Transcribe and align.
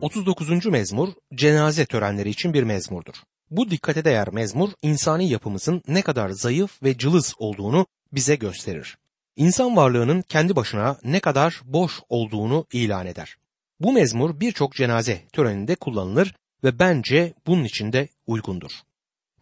39. 0.00 0.66
mezmur 0.66 1.08
cenaze 1.34 1.86
törenleri 1.86 2.30
için 2.30 2.54
bir 2.54 2.62
mezmurdur. 2.62 3.14
Bu 3.50 3.70
dikkate 3.70 4.04
değer 4.04 4.28
mezmur 4.32 4.70
insani 4.82 5.28
yapımızın 5.28 5.82
ne 5.88 6.02
kadar 6.02 6.30
zayıf 6.30 6.82
ve 6.82 6.98
cılız 6.98 7.34
olduğunu 7.38 7.86
bize 8.12 8.36
gösterir. 8.36 8.98
İnsan 9.36 9.76
varlığının 9.76 10.22
kendi 10.22 10.56
başına 10.56 10.96
ne 11.04 11.20
kadar 11.20 11.60
boş 11.64 11.92
olduğunu 12.08 12.66
ilan 12.72 13.06
eder. 13.06 13.36
Bu 13.80 13.92
mezmur 13.92 14.40
birçok 14.40 14.74
cenaze 14.74 15.28
töreninde 15.32 15.74
kullanılır 15.74 16.34
ve 16.64 16.78
bence 16.78 17.34
bunun 17.46 17.64
için 17.64 17.92
de 17.92 18.08
uygundur. 18.26 18.70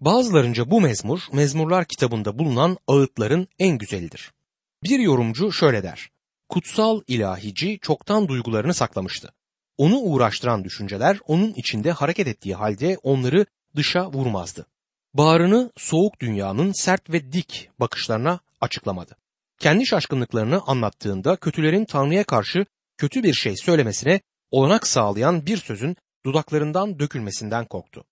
Bazılarınca 0.00 0.70
bu 0.70 0.80
mezmur, 0.80 1.20
mezmurlar 1.32 1.84
kitabında 1.84 2.38
bulunan 2.38 2.78
ağıtların 2.86 3.48
en 3.58 3.78
güzelidir. 3.78 4.32
Bir 4.82 4.98
yorumcu 4.98 5.52
şöyle 5.52 5.82
der. 5.82 6.10
Kutsal 6.48 7.00
ilahici 7.06 7.78
çoktan 7.82 8.28
duygularını 8.28 8.74
saklamıştı. 8.74 9.32
Onu 9.79 9.98
uğraştıran 9.98 10.64
düşünceler 10.64 11.18
onun 11.27 11.52
içinde 11.56 11.92
hareket 11.92 12.29
ettiği 12.29 12.55
halde 12.55 12.98
onları 13.02 13.46
dışa 13.77 14.12
vurmazdı. 14.12 14.66
Bağrını 15.14 15.73
soğuk 15.77 16.20
dünyanın 16.20 16.73
sert 16.73 17.10
ve 17.10 17.33
dik 17.33 17.70
bakışlarına 17.80 18.41
açıklamadı. 18.60 19.16
Kendi 19.59 19.86
şaşkınlıklarını 19.86 20.62
anlattığında 20.66 21.36
kötülerin 21.36 21.84
Tanrı'ya 21.84 22.24
karşı 22.24 22.66
kötü 22.98 23.23
bir 23.23 23.34
şey 23.34 23.56
söylemesine 23.56 24.20
olanak 24.50 24.86
sağlayan 24.86 25.47
bir 25.47 25.56
sözün 25.56 25.97
dudaklarından 26.24 26.98
dökülmesinden 26.98 27.64
korktu. 27.64 28.05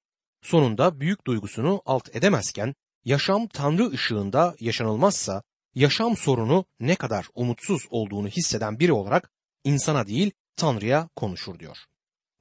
Sonunda 0.42 1.00
büyük 1.00 1.26
duygusunu 1.26 1.82
alt 1.86 2.16
edemezken 2.16 2.74
yaşam 3.04 3.46
Tanrı 3.46 3.90
ışığında 3.90 4.54
yaşanılmazsa 4.60 5.42
yaşam 5.74 6.16
sorunu 6.16 6.64
ne 6.80 6.96
kadar 6.96 7.26
umutsuz 7.34 7.82
olduğunu 7.90 8.28
hisseden 8.28 8.78
biri 8.78 8.92
olarak 8.92 9.30
insana 9.64 10.06
değil 10.06 10.32
Tanrı'ya 10.56 11.08
konuşur 11.16 11.58
diyor. 11.58 11.78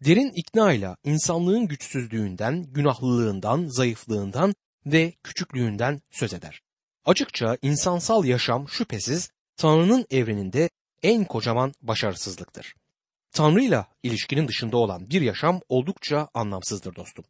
Derin 0.05 0.31
ikna 0.31 0.73
ile 0.73 0.95
insanlığın 1.03 1.67
güçsüzlüğünden, 1.67 2.63
günahlılığından, 2.63 3.67
zayıflığından 3.67 4.53
ve 4.86 5.14
küçüklüğünden 5.23 6.02
söz 6.11 6.33
eder. 6.33 6.61
Açıkça 7.05 7.58
insansal 7.61 8.25
yaşam 8.25 8.70
şüphesiz 8.70 9.30
Tanrı'nın 9.58 10.05
evreninde 10.09 10.70
en 11.03 11.25
kocaman 11.25 11.73
başarısızlıktır. 11.81 12.75
Tanrı'yla 13.31 13.88
ilişkinin 14.03 14.48
dışında 14.48 14.77
olan 14.77 15.09
bir 15.09 15.22
yaşam 15.22 15.61
oldukça 15.70 16.30
anlamsızdır 16.33 16.95
dostum. 16.95 17.25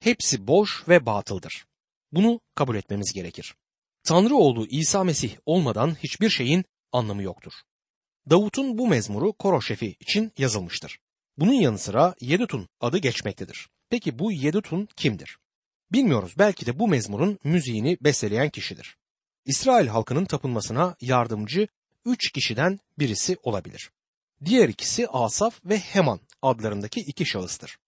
Hepsi 0.00 0.46
boş 0.46 0.88
ve 0.88 1.06
batıldır. 1.06 1.66
Bunu 2.12 2.40
kabul 2.54 2.76
etmemiz 2.76 3.12
gerekir. 3.12 3.54
Tanrı 4.02 4.34
oğlu 4.34 4.66
İsa 4.66 5.04
Mesih 5.04 5.36
olmadan 5.46 5.94
hiçbir 5.94 6.30
şeyin 6.30 6.64
anlamı 6.92 7.22
yoktur. 7.22 7.52
Davut'un 8.30 8.78
bu 8.78 8.88
mezmuru 8.88 9.32
koro 9.32 9.62
şefi 9.62 9.96
için 10.00 10.32
yazılmıştır. 10.38 10.98
Bunun 11.38 11.52
yanı 11.52 11.78
sıra 11.78 12.14
Yedutun 12.20 12.68
adı 12.80 12.98
geçmektedir. 12.98 13.68
Peki 13.90 14.18
bu 14.18 14.32
Yedutun 14.32 14.88
kimdir? 14.96 15.38
Bilmiyoruz 15.92 16.34
belki 16.38 16.66
de 16.66 16.78
bu 16.78 16.88
mezmurun 16.88 17.38
müziğini 17.44 17.98
besteleyen 18.00 18.50
kişidir. 18.50 18.96
İsrail 19.44 19.86
halkının 19.86 20.24
tapınmasına 20.24 20.96
yardımcı 21.00 21.68
üç 22.04 22.30
kişiden 22.30 22.80
birisi 22.98 23.36
olabilir. 23.42 23.90
Diğer 24.44 24.68
ikisi 24.68 25.08
Asaf 25.08 25.60
ve 25.64 25.78
Heman 25.78 26.20
adlarındaki 26.42 27.00
iki 27.00 27.26
şahıstır. 27.26 27.78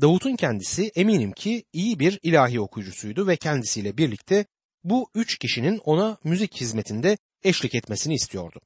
Davut'un 0.00 0.36
kendisi 0.36 0.92
eminim 0.94 1.32
ki 1.32 1.64
iyi 1.72 1.98
bir 1.98 2.20
ilahi 2.22 2.60
okuyucusuydu 2.60 3.26
ve 3.26 3.36
kendisiyle 3.36 3.96
birlikte 3.96 4.46
bu 4.84 5.10
üç 5.14 5.38
kişinin 5.38 5.78
ona 5.78 6.18
müzik 6.24 6.60
hizmetinde 6.60 7.18
eşlik 7.42 7.74
etmesini 7.74 8.14
istiyordu. 8.14 8.60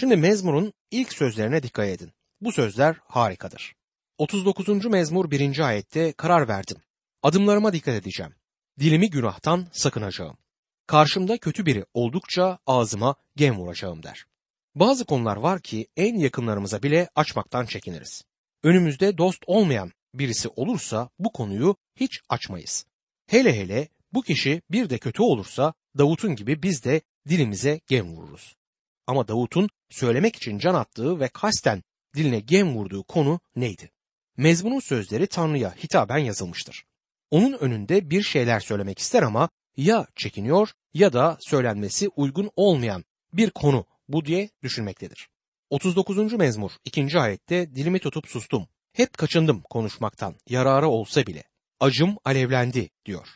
Şimdi 0.00 0.16
mezmurun 0.16 0.72
ilk 0.90 1.12
sözlerine 1.12 1.62
dikkat 1.62 1.88
edin. 1.88 2.12
Bu 2.40 2.52
sözler 2.52 2.96
harikadır. 3.04 3.74
39. 4.18 4.84
mezmur 4.84 5.30
1. 5.30 5.58
ayette 5.58 6.12
karar 6.12 6.48
verdim. 6.48 6.76
Adımlarıma 7.22 7.72
dikkat 7.72 7.94
edeceğim. 7.94 8.34
Dilimi 8.80 9.10
günahtan 9.10 9.66
sakınacağım. 9.72 10.38
Karşımda 10.86 11.38
kötü 11.38 11.66
biri 11.66 11.84
oldukça 11.94 12.58
ağzıma 12.66 13.14
gem 13.36 13.58
vuracağım 13.58 14.02
der. 14.02 14.24
Bazı 14.74 15.04
konular 15.04 15.36
var 15.36 15.62
ki 15.62 15.86
en 15.96 16.18
yakınlarımıza 16.18 16.82
bile 16.82 17.08
açmaktan 17.14 17.66
çekiniriz. 17.66 18.22
Önümüzde 18.62 19.18
dost 19.18 19.42
olmayan 19.46 19.92
birisi 20.14 20.48
olursa 20.48 21.10
bu 21.18 21.32
konuyu 21.32 21.76
hiç 21.94 22.20
açmayız. 22.28 22.86
Hele 23.26 23.60
hele 23.60 23.88
bu 24.12 24.22
kişi 24.22 24.62
bir 24.70 24.90
de 24.90 24.98
kötü 24.98 25.22
olursa 25.22 25.74
Davut'un 25.98 26.36
gibi 26.36 26.62
biz 26.62 26.84
de 26.84 27.00
dilimize 27.28 27.80
gem 27.86 28.16
vururuz. 28.16 28.56
Ama 29.06 29.28
Davut'un 29.28 29.68
söylemek 29.90 30.36
için 30.36 30.58
can 30.58 30.74
attığı 30.74 31.20
ve 31.20 31.28
kasten 31.28 31.82
diline 32.16 32.40
gem 32.40 32.74
vurduğu 32.74 33.02
konu 33.02 33.40
neydi? 33.56 33.90
Mezmunun 34.36 34.80
sözleri 34.80 35.26
Tanrı'ya 35.26 35.74
hitaben 35.74 36.18
yazılmıştır. 36.18 36.84
Onun 37.30 37.52
önünde 37.52 38.10
bir 38.10 38.22
şeyler 38.22 38.60
söylemek 38.60 38.98
ister 38.98 39.22
ama 39.22 39.48
ya 39.76 40.06
çekiniyor 40.16 40.72
ya 40.94 41.12
da 41.12 41.38
söylenmesi 41.40 42.08
uygun 42.08 42.50
olmayan 42.56 43.04
bir 43.32 43.50
konu 43.50 43.86
bu 44.08 44.24
diye 44.24 44.50
düşünmektedir. 44.62 45.28
39. 45.70 46.32
mezmur 46.32 46.70
2. 46.84 47.18
ayette 47.18 47.74
dilimi 47.74 47.98
tutup 47.98 48.28
sustum. 48.28 48.68
Hep 48.92 49.18
kaçındım 49.18 49.60
konuşmaktan 49.60 50.34
yararı 50.48 50.88
olsa 50.88 51.26
bile. 51.26 51.44
Acım 51.80 52.16
alevlendi 52.24 52.90
diyor. 53.04 53.28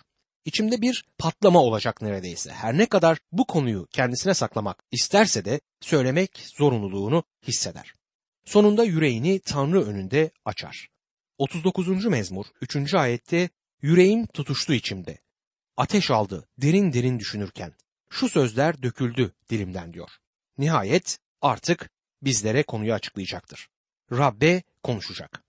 İçimde 0.45 0.83
bir 0.83 1.05
patlama 1.19 1.63
olacak 1.63 2.03
neredeyse. 2.03 2.53
Her 2.53 2.79
ne 2.79 2.87
kadar 2.87 3.19
bu 3.33 3.47
konuyu 3.47 3.87
kendisine 3.93 4.35
saklamak 4.35 4.85
isterse 4.91 5.45
de 5.45 5.61
söylemek 5.81 6.45
zorunluluğunu 6.57 7.25
hisseder. 7.47 7.93
Sonunda 8.45 8.85
yüreğini 8.85 9.41
Tanrı 9.41 9.85
önünde 9.87 10.31
açar. 10.45 10.89
39. 11.39 12.07
mezmur 12.07 12.45
3. 12.61 12.95
ayette 12.95 13.49
yüreğim 13.83 14.27
tutuştu 14.27 14.73
içimde. 14.75 15.19
Ateş 15.77 16.11
aldı 16.11 16.49
derin 16.59 16.93
derin 16.93 17.19
düşünürken. 17.19 17.73
Şu 18.11 18.29
sözler 18.29 18.83
döküldü 18.83 19.33
dilimden 19.49 19.93
diyor. 19.93 20.11
Nihayet 20.59 21.19
artık 21.41 21.91
bizlere 22.23 22.63
konuyu 22.63 22.93
açıklayacaktır. 22.93 23.69
Rabbe 24.13 24.63
konuşacak. 24.83 25.43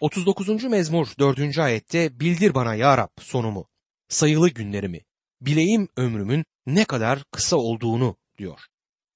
39. 0.00 0.64
mezmur 0.64 1.08
4. 1.18 1.58
ayette 1.58 2.20
bildir 2.20 2.54
bana 2.54 2.74
ya 2.74 2.98
Rab 2.98 3.08
sonumu, 3.20 3.68
sayılı 4.08 4.48
günlerimi, 4.48 5.00
bileyim 5.40 5.88
ömrümün 5.96 6.44
ne 6.66 6.84
kadar 6.84 7.24
kısa 7.32 7.56
olduğunu 7.56 8.16
diyor. 8.38 8.60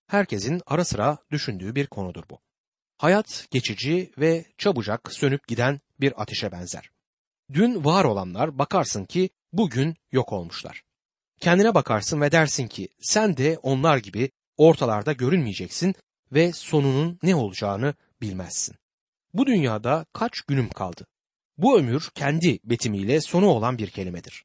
Herkesin 0.06 0.62
ara 0.66 0.84
sıra 0.84 1.19
düşündüğü 1.30 1.75
bir 1.75 1.86
konudur 1.86 2.25
bu. 2.30 2.41
Hayat 2.98 3.47
geçici 3.50 4.12
ve 4.19 4.44
çabucak 4.58 5.12
sönüp 5.12 5.48
giden 5.48 5.81
bir 6.00 6.22
ateşe 6.22 6.52
benzer. 6.52 6.91
Dün 7.52 7.84
var 7.84 8.04
olanlar 8.04 8.58
bakarsın 8.58 9.04
ki 9.04 9.31
bugün 9.52 9.97
yok 10.12 10.32
olmuşlar. 10.32 10.82
Kendine 11.41 11.75
bakarsın 11.75 12.20
ve 12.20 12.32
dersin 12.32 12.69
ki 12.69 12.88
sen 13.00 13.36
de 13.36 13.58
onlar 13.62 13.98
gibi 13.98 14.31
ortalarda 14.56 15.12
görünmeyeceksin 15.12 15.94
ve 16.32 16.52
sonunun 16.52 17.19
ne 17.22 17.34
olacağını 17.34 17.94
bilmezsin. 18.20 18.76
Bu 19.34 19.47
dünyada 19.47 20.06
kaç 20.12 20.41
günüm 20.41 20.69
kaldı? 20.69 21.06
Bu 21.58 21.78
ömür 21.78 22.08
kendi 22.14 22.58
betimiyle 22.64 23.20
sonu 23.20 23.47
olan 23.47 23.78
bir 23.78 23.91
kelimedir. 23.91 24.44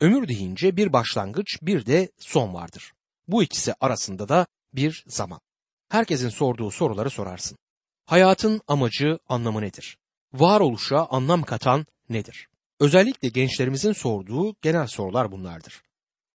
Ömür 0.00 0.28
deyince 0.28 0.76
bir 0.76 0.92
başlangıç 0.92 1.58
bir 1.62 1.86
de 1.86 2.10
son 2.18 2.54
vardır. 2.54 2.92
Bu 3.28 3.42
ikisi 3.42 3.74
arasında 3.80 4.28
da 4.28 4.46
bir 4.72 5.04
zaman. 5.06 5.40
Herkesin 5.88 6.28
sorduğu 6.28 6.70
soruları 6.70 7.10
sorarsın. 7.10 7.58
Hayatın 8.06 8.60
amacı, 8.68 9.18
anlamı 9.28 9.62
nedir? 9.62 9.98
Varoluşa 10.32 11.06
anlam 11.06 11.42
katan 11.42 11.86
nedir? 12.08 12.48
Özellikle 12.80 13.28
gençlerimizin 13.28 13.92
sorduğu 13.92 14.56
genel 14.62 14.86
sorular 14.86 15.32
bunlardır. 15.32 15.82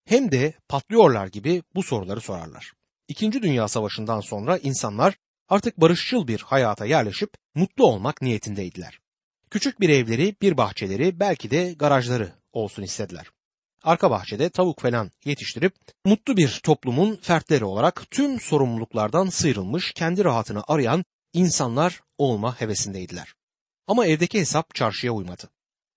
Hem 0.05 0.31
de 0.31 0.53
patlıyorlar 0.69 1.27
gibi 1.27 1.63
bu 1.75 1.83
soruları 1.83 2.21
sorarlar. 2.21 2.73
İkinci 3.07 3.41
Dünya 3.41 3.67
Savaşı'ndan 3.67 4.19
sonra 4.19 4.57
insanlar 4.57 5.15
artık 5.49 5.81
barışçıl 5.81 6.27
bir 6.27 6.39
hayata 6.39 6.85
yerleşip 6.85 7.29
mutlu 7.55 7.85
olmak 7.85 8.21
niyetindeydiler. 8.21 8.99
Küçük 9.49 9.81
bir 9.81 9.89
evleri, 9.89 10.35
bir 10.41 10.57
bahçeleri, 10.57 11.19
belki 11.19 11.51
de 11.51 11.73
garajları 11.73 12.33
olsun 12.53 12.83
istediler. 12.83 13.27
Arka 13.83 14.11
bahçede 14.11 14.49
tavuk 14.49 14.79
falan 14.79 15.11
yetiştirip 15.25 15.75
mutlu 16.05 16.37
bir 16.37 16.59
toplumun 16.63 17.15
fertleri 17.15 17.65
olarak 17.65 18.11
tüm 18.11 18.39
sorumluluklardan 18.39 19.29
sıyrılmış, 19.29 19.91
kendi 19.93 20.23
rahatını 20.23 20.63
arayan 20.67 21.05
insanlar 21.33 22.01
olma 22.17 22.61
hevesindeydiler. 22.61 23.33
Ama 23.87 24.05
evdeki 24.05 24.39
hesap 24.39 24.75
çarşıya 24.75 25.11
uymadı. 25.11 25.49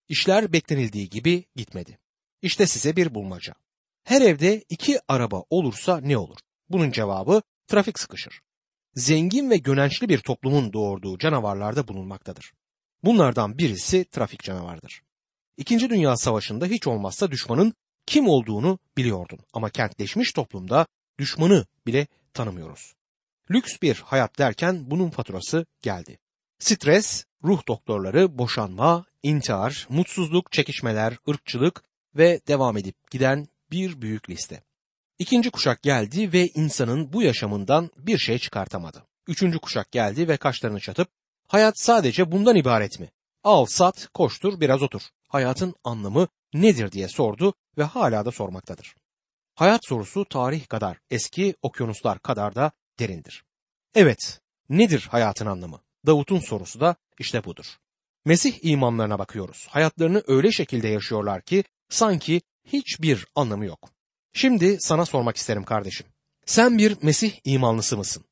İşler 0.08 0.52
beklenildiği 0.52 1.08
gibi 1.08 1.44
gitmedi. 1.56 1.98
İşte 2.42 2.66
size 2.66 2.96
bir 2.96 3.14
bulmaca. 3.14 3.54
Her 4.04 4.22
evde 4.22 4.64
iki 4.68 5.00
araba 5.08 5.42
olursa 5.50 6.00
ne 6.00 6.18
olur? 6.18 6.38
Bunun 6.68 6.90
cevabı 6.90 7.42
trafik 7.66 7.98
sıkışır. 7.98 8.40
Zengin 8.94 9.50
ve 9.50 9.56
gönençli 9.56 10.08
bir 10.08 10.18
toplumun 10.18 10.72
doğurduğu 10.72 11.18
canavarlarda 11.18 11.88
bulunmaktadır. 11.88 12.52
Bunlardan 13.04 13.58
birisi 13.58 14.04
trafik 14.04 14.42
canavardır. 14.42 15.02
İkinci 15.56 15.90
Dünya 15.90 16.16
Savaşı'nda 16.16 16.66
hiç 16.66 16.86
olmazsa 16.86 17.30
düşmanın 17.30 17.74
kim 18.06 18.28
olduğunu 18.28 18.78
biliyordun 18.96 19.38
ama 19.52 19.70
kentleşmiş 19.70 20.32
toplumda 20.32 20.86
düşmanı 21.18 21.66
bile 21.86 22.06
tanımıyoruz. 22.34 22.94
Lüks 23.50 23.72
bir 23.82 23.94
hayat 23.94 24.38
derken 24.38 24.90
bunun 24.90 25.10
faturası 25.10 25.66
geldi. 25.82 26.18
Stres, 26.58 27.24
ruh 27.44 27.68
doktorları, 27.68 28.38
boşanma, 28.38 29.04
intihar, 29.22 29.86
mutsuzluk, 29.90 30.52
çekişmeler, 30.52 31.16
ırkçılık 31.28 31.82
ve 32.16 32.40
devam 32.48 32.76
edip 32.76 33.10
giden 33.10 33.48
bir 33.70 34.02
büyük 34.02 34.30
liste. 34.30 34.62
İkinci 35.18 35.50
kuşak 35.50 35.82
geldi 35.82 36.32
ve 36.32 36.46
insanın 36.46 37.12
bu 37.12 37.22
yaşamından 37.22 37.90
bir 37.96 38.18
şey 38.18 38.38
çıkartamadı. 38.38 39.06
Üçüncü 39.26 39.58
kuşak 39.58 39.92
geldi 39.92 40.28
ve 40.28 40.36
kaşlarını 40.36 40.80
çatıp 40.80 41.08
hayat 41.48 41.78
sadece 41.78 42.32
bundan 42.32 42.56
ibaret 42.56 43.00
mi? 43.00 43.10
Al, 43.44 43.66
sat, 43.66 44.08
koştur, 44.14 44.60
biraz 44.60 44.82
otur. 44.82 45.02
Hayatın 45.28 45.74
anlamı 45.84 46.28
nedir 46.54 46.92
diye 46.92 47.08
sordu 47.08 47.54
ve 47.78 47.82
hala 47.82 48.24
da 48.24 48.30
sormaktadır. 48.30 48.94
Hayat 49.54 49.80
sorusu 49.86 50.24
tarih 50.24 50.68
kadar 50.68 50.98
eski, 51.10 51.54
okyanuslar 51.62 52.18
kadar 52.18 52.54
da 52.54 52.72
derindir. 52.98 53.44
Evet, 53.94 54.40
nedir 54.68 55.08
hayatın 55.10 55.46
anlamı? 55.46 55.80
Davut'un 56.06 56.38
sorusu 56.38 56.80
da 56.80 56.96
işte 57.18 57.44
budur. 57.44 57.66
Mesih 58.24 58.58
imanlarına 58.62 59.18
bakıyoruz. 59.18 59.66
Hayatlarını 59.70 60.22
öyle 60.26 60.52
şekilde 60.52 60.88
yaşıyorlar 60.88 61.42
ki 61.42 61.64
sanki 61.88 62.40
hiçbir 62.64 63.26
anlamı 63.34 63.66
yok. 63.66 63.90
Şimdi 64.32 64.76
sana 64.80 65.06
sormak 65.06 65.36
isterim 65.36 65.64
kardeşim. 65.64 66.06
Sen 66.46 66.78
bir 66.78 66.96
Mesih 67.02 67.32
imanlısı 67.44 67.96
mısın? 67.96 68.24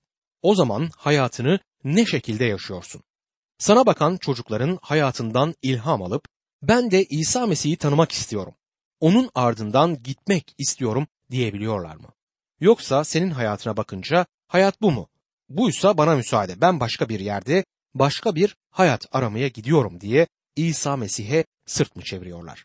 O 0.42 0.54
zaman 0.54 0.90
hayatını 0.96 1.58
ne 1.84 2.06
şekilde 2.06 2.44
yaşıyorsun? 2.44 3.02
Sana 3.58 3.86
bakan 3.86 4.16
çocukların 4.16 4.78
hayatından 4.82 5.54
ilham 5.62 6.02
alıp 6.02 6.28
ben 6.68 6.90
de 6.90 7.04
İsa 7.04 7.46
Mesih'i 7.46 7.76
tanımak 7.76 8.12
istiyorum. 8.12 8.54
Onun 9.00 9.30
ardından 9.34 10.02
gitmek 10.02 10.54
istiyorum 10.58 11.06
diyebiliyorlar 11.30 11.96
mı? 11.96 12.08
Yoksa 12.60 13.04
senin 13.04 13.30
hayatına 13.30 13.76
bakınca 13.76 14.26
hayat 14.48 14.82
bu 14.82 14.90
mu? 14.90 15.08
Buysa 15.48 15.98
bana 15.98 16.16
müsaade 16.16 16.60
ben 16.60 16.80
başka 16.80 17.08
bir 17.08 17.20
yerde 17.20 17.64
başka 17.94 18.34
bir 18.34 18.56
hayat 18.70 19.06
aramaya 19.12 19.48
gidiyorum 19.48 20.00
diye 20.00 20.26
İsa 20.56 20.96
Mesih'e 20.96 21.44
sırt 21.66 21.96
mı 21.96 22.02
çeviriyorlar? 22.02 22.64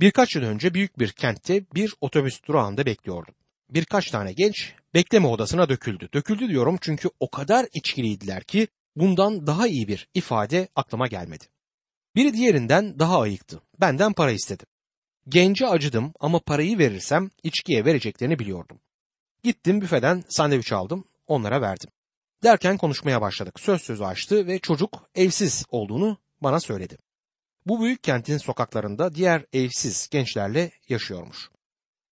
Birkaç 0.00 0.36
yıl 0.36 0.42
önce 0.42 0.74
büyük 0.74 0.98
bir 0.98 1.12
kentte 1.12 1.64
bir 1.74 1.94
otobüs 2.00 2.42
durağında 2.44 2.86
bekliyordum. 2.86 3.34
Birkaç 3.70 4.10
tane 4.10 4.32
genç 4.32 4.74
bekleme 4.94 5.26
odasına 5.26 5.68
döküldü. 5.68 6.08
Döküldü 6.14 6.48
diyorum 6.48 6.78
çünkü 6.80 7.08
o 7.20 7.30
kadar 7.30 7.66
içkiliydiler 7.74 8.42
ki 8.42 8.68
bundan 8.96 9.46
daha 9.46 9.66
iyi 9.66 9.88
bir 9.88 10.08
ifade 10.14 10.68
aklıma 10.76 11.06
gelmedi. 11.06 11.44
Biri 12.16 12.34
diğerinden 12.34 12.98
daha 12.98 13.20
ayıktı. 13.20 13.62
Benden 13.80 14.12
para 14.12 14.30
istedi. 14.30 14.64
Gence 15.28 15.66
acıdım 15.66 16.12
ama 16.20 16.38
parayı 16.38 16.78
verirsem 16.78 17.30
içkiye 17.42 17.84
vereceklerini 17.84 18.38
biliyordum. 18.38 18.80
Gittim 19.42 19.80
büfeden 19.80 20.24
sandviç 20.28 20.72
aldım, 20.72 21.04
onlara 21.26 21.60
verdim. 21.60 21.90
Derken 22.42 22.76
konuşmaya 22.76 23.20
başladık. 23.20 23.60
Söz 23.60 23.82
sözü 23.82 24.04
açtı 24.04 24.46
ve 24.46 24.58
çocuk 24.58 25.10
evsiz 25.14 25.64
olduğunu 25.70 26.18
bana 26.40 26.60
söyledi. 26.60 26.98
Bu 27.66 27.80
büyük 27.80 28.02
kentin 28.02 28.38
sokaklarında 28.38 29.14
diğer 29.14 29.44
evsiz 29.52 30.08
gençlerle 30.08 30.70
yaşıyormuş. 30.88 31.50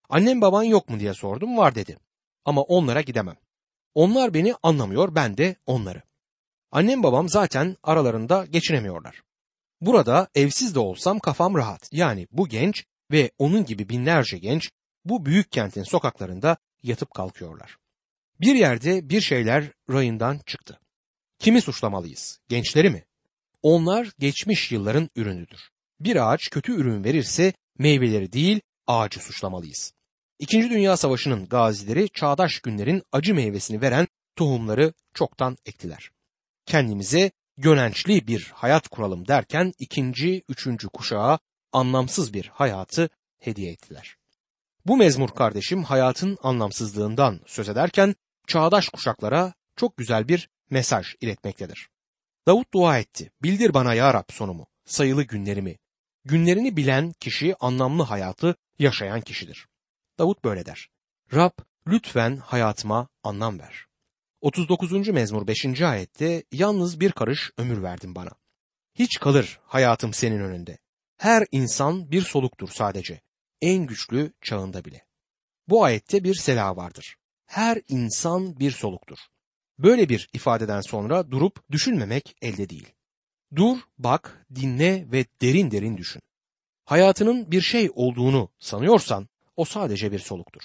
Annem 0.09 0.41
baban 0.41 0.63
yok 0.63 0.89
mu 0.89 0.99
diye 0.99 1.13
sordum 1.13 1.57
var 1.57 1.75
dedi. 1.75 1.97
Ama 2.45 2.61
onlara 2.61 3.01
gidemem. 3.01 3.35
Onlar 3.93 4.33
beni 4.33 4.55
anlamıyor 4.63 5.15
ben 5.15 5.37
de 5.37 5.55
onları. 5.65 6.01
Annem 6.71 7.03
babam 7.03 7.29
zaten 7.29 7.77
aralarında 7.83 8.45
geçinemiyorlar. 8.45 9.26
Burada 9.81 10.27
evsiz 10.35 10.75
de 10.75 10.79
olsam 10.79 11.19
kafam 11.19 11.55
rahat. 11.55 11.89
Yani 11.91 12.27
bu 12.31 12.47
genç 12.47 12.85
ve 13.11 13.31
onun 13.37 13.65
gibi 13.65 13.89
binlerce 13.89 14.37
genç 14.37 14.69
bu 15.05 15.25
büyük 15.25 15.51
kentin 15.51 15.83
sokaklarında 15.83 16.57
yatıp 16.83 17.13
kalkıyorlar. 17.13 17.77
Bir 18.41 18.55
yerde 18.55 19.09
bir 19.09 19.21
şeyler 19.21 19.71
rayından 19.89 20.39
çıktı. 20.45 20.79
Kimi 21.39 21.61
suçlamalıyız? 21.61 22.39
Gençleri 22.49 22.89
mi? 22.89 23.05
Onlar 23.61 24.11
geçmiş 24.19 24.71
yılların 24.71 25.09
ürünüdür. 25.15 25.59
Bir 25.99 26.31
ağaç 26.31 26.49
kötü 26.49 26.71
ürün 26.71 27.03
verirse 27.03 27.53
meyveleri 27.77 28.33
değil 28.33 28.61
ağacı 28.87 29.19
suçlamalıyız. 29.19 29.93
İkinci 30.39 30.69
Dünya 30.69 30.97
Savaşı'nın 30.97 31.45
gazileri 31.45 32.09
çağdaş 32.09 32.59
günlerin 32.59 33.03
acı 33.11 33.35
meyvesini 33.35 33.81
veren 33.81 34.07
tohumları 34.35 34.93
çoktan 35.13 35.57
ektiler. 35.65 36.11
Kendimize 36.65 37.31
gönençli 37.57 38.27
bir 38.27 38.51
hayat 38.55 38.87
kuralım 38.87 39.27
derken 39.27 39.73
ikinci, 39.79 40.43
üçüncü 40.49 40.89
kuşağa 40.89 41.39
anlamsız 41.71 42.33
bir 42.33 42.47
hayatı 42.47 43.09
hediye 43.39 43.71
ettiler. 43.71 44.15
Bu 44.85 44.97
mezmur 44.97 45.29
kardeşim 45.29 45.83
hayatın 45.83 46.37
anlamsızlığından 46.43 47.39
söz 47.45 47.69
ederken 47.69 48.15
çağdaş 48.47 48.89
kuşaklara 48.89 49.53
çok 49.75 49.97
güzel 49.97 50.27
bir 50.27 50.49
mesaj 50.69 51.15
iletmektedir. 51.21 51.89
Davut 52.47 52.73
dua 52.73 52.99
etti. 52.99 53.31
Bildir 53.43 53.73
bana 53.73 53.93
ya 53.93 54.13
Rab 54.13 54.31
sonumu, 54.31 54.67
sayılı 54.85 55.23
günlerimi. 55.23 55.77
Günlerini 56.25 56.77
bilen 56.77 57.11
kişi 57.19 57.55
anlamlı 57.59 58.03
hayatı 58.03 58.55
yaşayan 58.79 59.21
kişidir. 59.21 59.67
Davut 60.19 60.43
böyle 60.43 60.65
der. 60.65 60.89
Rab 61.33 61.51
lütfen 61.87 62.37
hayatıma 62.37 63.07
anlam 63.23 63.59
ver. 63.59 63.86
39. 64.41 65.07
mezmur 65.07 65.47
5. 65.47 65.81
ayette 65.81 66.43
yalnız 66.51 66.99
bir 66.99 67.11
karış 67.11 67.51
ömür 67.57 67.83
verdin 67.83 68.15
bana. 68.15 68.31
Hiç 68.95 69.19
kalır 69.19 69.59
hayatım 69.63 70.13
senin 70.13 70.39
önünde. 70.39 70.77
Her 71.17 71.47
insan 71.51 72.11
bir 72.11 72.21
soluktur 72.21 72.69
sadece. 72.69 73.21
En 73.61 73.85
güçlü 73.85 74.33
çağında 74.41 74.85
bile. 74.85 75.05
Bu 75.67 75.83
ayette 75.83 76.23
bir 76.23 76.35
sela 76.35 76.75
vardır. 76.75 77.15
Her 77.45 77.81
insan 77.87 78.59
bir 78.59 78.71
soluktur. 78.71 79.17
Böyle 79.79 80.09
bir 80.09 80.29
ifadeden 80.33 80.81
sonra 80.81 81.31
durup 81.31 81.71
düşünmemek 81.71 82.35
elde 82.41 82.69
değil. 82.69 82.93
Dur, 83.55 83.77
bak, 83.97 84.45
dinle 84.55 85.11
ve 85.11 85.25
derin 85.41 85.71
derin 85.71 85.97
düşün. 85.97 86.21
Hayatının 86.85 87.51
bir 87.51 87.61
şey 87.61 87.89
olduğunu 87.95 88.49
sanıyorsan 88.59 89.29
o 89.55 89.65
sadece 89.65 90.11
bir 90.11 90.19
soluktur. 90.19 90.61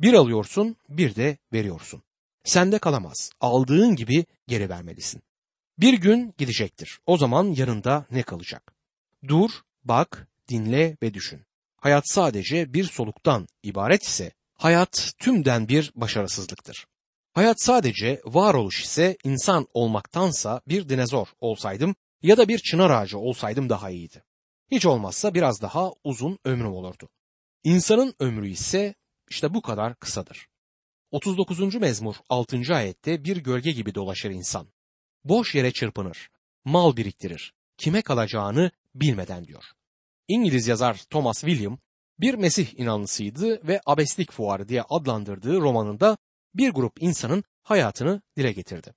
Bir 0.00 0.14
alıyorsun, 0.14 0.76
bir 0.88 1.14
de 1.14 1.38
veriyorsun. 1.52 2.02
Sende 2.44 2.78
kalamaz. 2.78 3.30
Aldığın 3.40 3.96
gibi 3.96 4.26
geri 4.46 4.68
vermelisin. 4.68 5.22
Bir 5.78 5.94
gün 5.94 6.34
gidecektir. 6.38 7.00
O 7.06 7.18
zaman 7.18 7.44
yanında 7.44 8.06
ne 8.10 8.22
kalacak? 8.22 8.74
Dur, 9.28 9.50
bak, 9.84 10.28
dinle 10.48 10.96
ve 11.02 11.14
düşün. 11.14 11.46
Hayat 11.76 12.08
sadece 12.08 12.74
bir 12.74 12.84
soluktan 12.84 13.48
ibaret 13.62 14.02
ise 14.02 14.32
hayat 14.54 15.12
tümden 15.18 15.68
bir 15.68 15.92
başarısızlıktır. 15.94 16.86
Hayat 17.32 17.62
sadece 17.62 18.20
varoluş 18.24 18.82
ise 18.82 19.16
insan 19.24 19.66
olmaktansa 19.74 20.60
bir 20.68 20.88
dinozor 20.88 21.26
olsaydım 21.40 21.94
ya 22.22 22.36
da 22.36 22.48
bir 22.48 22.58
çınar 22.58 22.90
ağacı 22.90 23.18
olsaydım 23.18 23.68
daha 23.68 23.90
iyiydi. 23.90 24.24
Hiç 24.70 24.86
olmazsa 24.86 25.34
biraz 25.34 25.62
daha 25.62 25.90
uzun 26.04 26.38
ömrüm 26.44 26.72
olurdu. 26.72 27.08
İnsanın 27.64 28.14
ömrü 28.20 28.50
ise 28.50 28.94
işte 29.30 29.54
bu 29.54 29.62
kadar 29.62 29.94
kısadır. 29.94 30.47
39. 31.10 31.74
mezmur 31.74 32.14
6. 32.28 32.74
ayette 32.74 33.24
bir 33.24 33.36
gölge 33.36 33.70
gibi 33.72 33.94
dolaşır 33.94 34.30
insan. 34.30 34.68
Boş 35.24 35.54
yere 35.54 35.72
çırpınır, 35.72 36.28
mal 36.64 36.96
biriktirir, 36.96 37.54
kime 37.78 38.02
kalacağını 38.02 38.70
bilmeden 38.94 39.46
diyor. 39.46 39.64
İngiliz 40.28 40.68
yazar 40.68 40.94
Thomas 41.10 41.40
William 41.40 41.78
bir 42.20 42.34
Mesih 42.34 42.78
inanlısıydı 42.78 43.68
ve 43.68 43.80
abeslik 43.86 44.32
fuarı 44.32 44.68
diye 44.68 44.82
adlandırdığı 44.82 45.60
romanında 45.60 46.16
bir 46.54 46.70
grup 46.70 47.02
insanın 47.02 47.44
hayatını 47.62 48.22
dile 48.36 48.52
getirdi. 48.52 48.94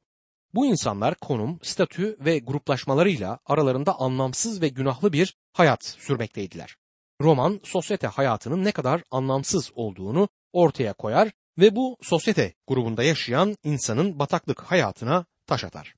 Bu 0.53 0.65
insanlar 0.65 1.15
konum, 1.15 1.59
statü 1.63 2.17
ve 2.19 2.39
gruplaşmalarıyla 2.39 3.39
aralarında 3.45 3.99
anlamsız 3.99 4.61
ve 4.61 4.67
günahlı 4.67 5.13
bir 5.13 5.35
hayat 5.53 5.83
sürmekteydiler. 5.83 6.75
Roman 7.21 7.59
sosyete 7.63 8.07
hayatının 8.07 8.63
ne 8.63 8.71
kadar 8.71 9.03
anlamsız 9.11 9.71
olduğunu 9.75 10.29
ortaya 10.53 10.93
koyar 10.93 11.31
ve 11.61 11.75
bu 11.75 11.97
sosyete 12.01 12.53
grubunda 12.67 13.03
yaşayan 13.03 13.57
insanın 13.63 14.19
bataklık 14.19 14.61
hayatına 14.61 15.25
taş 15.45 15.63
atar. 15.63 15.95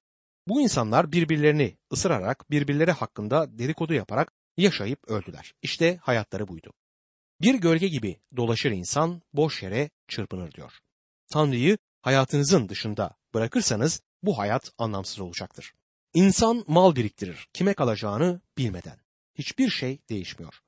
Bu 0.48 0.62
insanlar 0.62 1.12
birbirlerini 1.12 1.77
ısırarak 1.93 2.51
birbirleri 2.51 2.91
hakkında 2.91 3.58
dedikodu 3.58 3.93
yaparak 3.93 4.34
yaşayıp 4.58 5.10
öldüler. 5.10 5.53
İşte 5.62 5.98
hayatları 5.98 6.48
buydu. 6.48 6.74
Bir 7.41 7.55
gölge 7.55 7.88
gibi 7.88 8.20
dolaşır 8.38 8.72
insan 8.72 9.22
boş 9.34 9.63
yere 9.63 9.89
çırpınır 10.08 10.51
diyor. 10.51 10.72
Tanrı'yı 11.34 11.77
hayatınızın 12.01 12.70
dışında 12.70 13.15
bırakırsanız 13.34 14.01
bu 14.24 14.38
hayat 14.38 14.72
anlamsız 14.77 15.20
olacaktır. 15.20 15.74
İnsan 16.13 16.63
mal 16.67 16.96
biriktirir, 16.96 17.48
kime 17.53 17.74
kalacağını 17.74 18.41
bilmeden. 18.58 18.98
Hiçbir 19.36 19.70
şey 19.70 20.00
değişmiyor. 20.10 20.60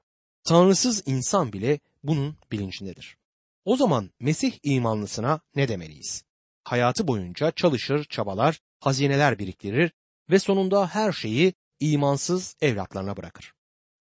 Tanrısız 0.44 1.04
insan 1.06 1.54
bile 1.54 1.80
bunun 2.04 2.38
bilincindedir. 2.52 3.18
O 3.66 3.76
zaman 3.76 4.12
Mesih 4.20 4.54
imanlısına 4.64 5.40
ne 5.56 5.68
demeliyiz? 5.68 6.24
Hayatı 6.64 7.08
boyunca 7.08 7.52
çalışır, 7.52 8.04
çabalar, 8.04 8.60
hazineler 8.80 9.40
biriktirir 9.40 9.92
ve 10.30 10.40
sonunda 10.40 10.88
her 10.88 11.12
şeyi 11.12 11.54
imansız 11.80 12.56
evlatlarına 12.62 13.18
bırakır. 13.18 13.54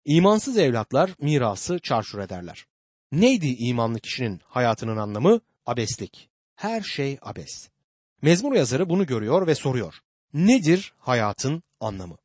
İmansız 0.06 0.58
evlatlar 0.58 1.12
mirası 1.20 1.80
çarşur 1.80 2.20
ederler. 2.20 2.66
Neydi 3.12 3.48
imanlı 3.48 4.00
kişinin 4.00 4.42
hayatının 4.44 4.98
anlamı? 4.98 5.42
Abeslik. 5.66 6.30
Her 6.56 6.82
şey 6.82 7.18
abes. 7.22 7.70
Mezmur 8.22 8.56
yazarı 8.56 8.90
bunu 8.90 9.06
görüyor 9.06 9.48
ve 9.48 9.56
soruyor. 9.56 9.96
Nedir 10.34 10.94
hayatın 10.98 11.64
anlamı? 11.80 12.18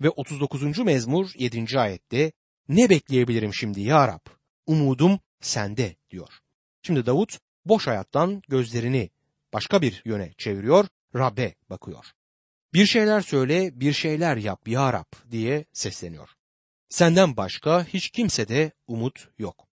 Ve 0.00 0.10
39. 0.10 0.78
mezmur 0.78 1.30
7. 1.38 1.78
ayette 1.78 2.32
ne 2.68 2.90
bekleyebilirim 2.90 3.54
şimdi 3.54 3.80
ya 3.80 4.08
Rab? 4.08 4.26
Umudum 4.66 5.20
sende 5.40 5.96
diyor. 6.10 6.40
Şimdi 6.82 7.06
Davut 7.06 7.38
boş 7.64 7.86
hayattan 7.86 8.42
gözlerini 8.48 9.10
başka 9.52 9.82
bir 9.82 10.02
yöne 10.04 10.32
çeviriyor, 10.38 10.86
Rab'be 11.14 11.54
bakıyor. 11.70 12.04
Bir 12.74 12.86
şeyler 12.86 13.20
söyle, 13.20 13.80
bir 13.80 13.92
şeyler 13.92 14.36
yap 14.36 14.68
ya 14.68 14.92
Rab 14.92 15.30
diye 15.30 15.64
sesleniyor. 15.72 16.28
Senden 16.88 17.36
başka 17.36 17.84
hiç 17.84 18.10
kimsede 18.10 18.72
umut 18.86 19.28
yok. 19.38 19.66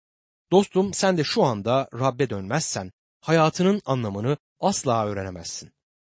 Dostum 0.51 0.93
sen 0.93 1.17
de 1.17 1.23
şu 1.23 1.43
anda 1.43 1.89
Rab'be 1.93 2.29
dönmezsen 2.29 2.91
hayatının 3.21 3.81
anlamını 3.85 4.37
asla 4.59 5.05
öğrenemezsin. 5.05 5.71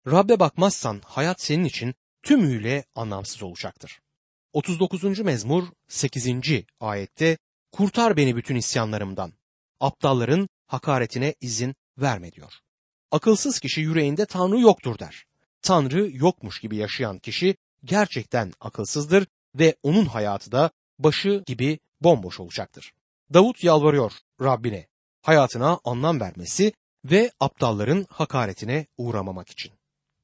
Rab'be 0.07 0.39
bakmazsan 0.39 1.01
hayat 1.05 1.41
senin 1.41 1.63
için 1.63 1.95
tümüyle 2.23 2.85
anlamsız 2.95 3.43
olacaktır. 3.43 3.99
39. 4.53 5.19
mezmur 5.19 5.63
8. 5.87 6.27
ayette 6.79 7.37
kurtar 7.71 8.17
beni 8.17 8.35
bütün 8.35 8.55
isyanlarımdan. 8.55 9.33
Aptalların 9.79 10.49
hakaretine 10.67 11.35
izin 11.41 11.75
verme 11.97 12.31
diyor. 12.31 12.53
Akılsız 13.11 13.59
kişi 13.59 13.81
yüreğinde 13.81 14.25
Tanrı 14.25 14.59
yoktur 14.59 14.99
der. 14.99 15.25
Tanrı 15.61 16.09
yokmuş 16.13 16.59
gibi 16.59 16.75
yaşayan 16.75 17.19
kişi 17.19 17.55
gerçekten 17.83 18.53
akılsızdır 18.61 19.27
ve 19.55 19.75
onun 19.83 20.05
hayatı 20.05 20.51
da 20.51 20.71
başı 20.99 21.43
gibi 21.45 21.79
bomboş 22.01 22.39
olacaktır. 22.39 22.93
Davut 23.33 23.63
yalvarıyor 23.63 24.11
Rabbine 24.41 24.87
hayatına 25.21 25.79
anlam 25.83 26.19
vermesi 26.19 26.73
ve 27.05 27.31
aptalların 27.39 28.05
hakaretine 28.09 28.85
uğramamak 28.97 29.49
için. 29.49 29.71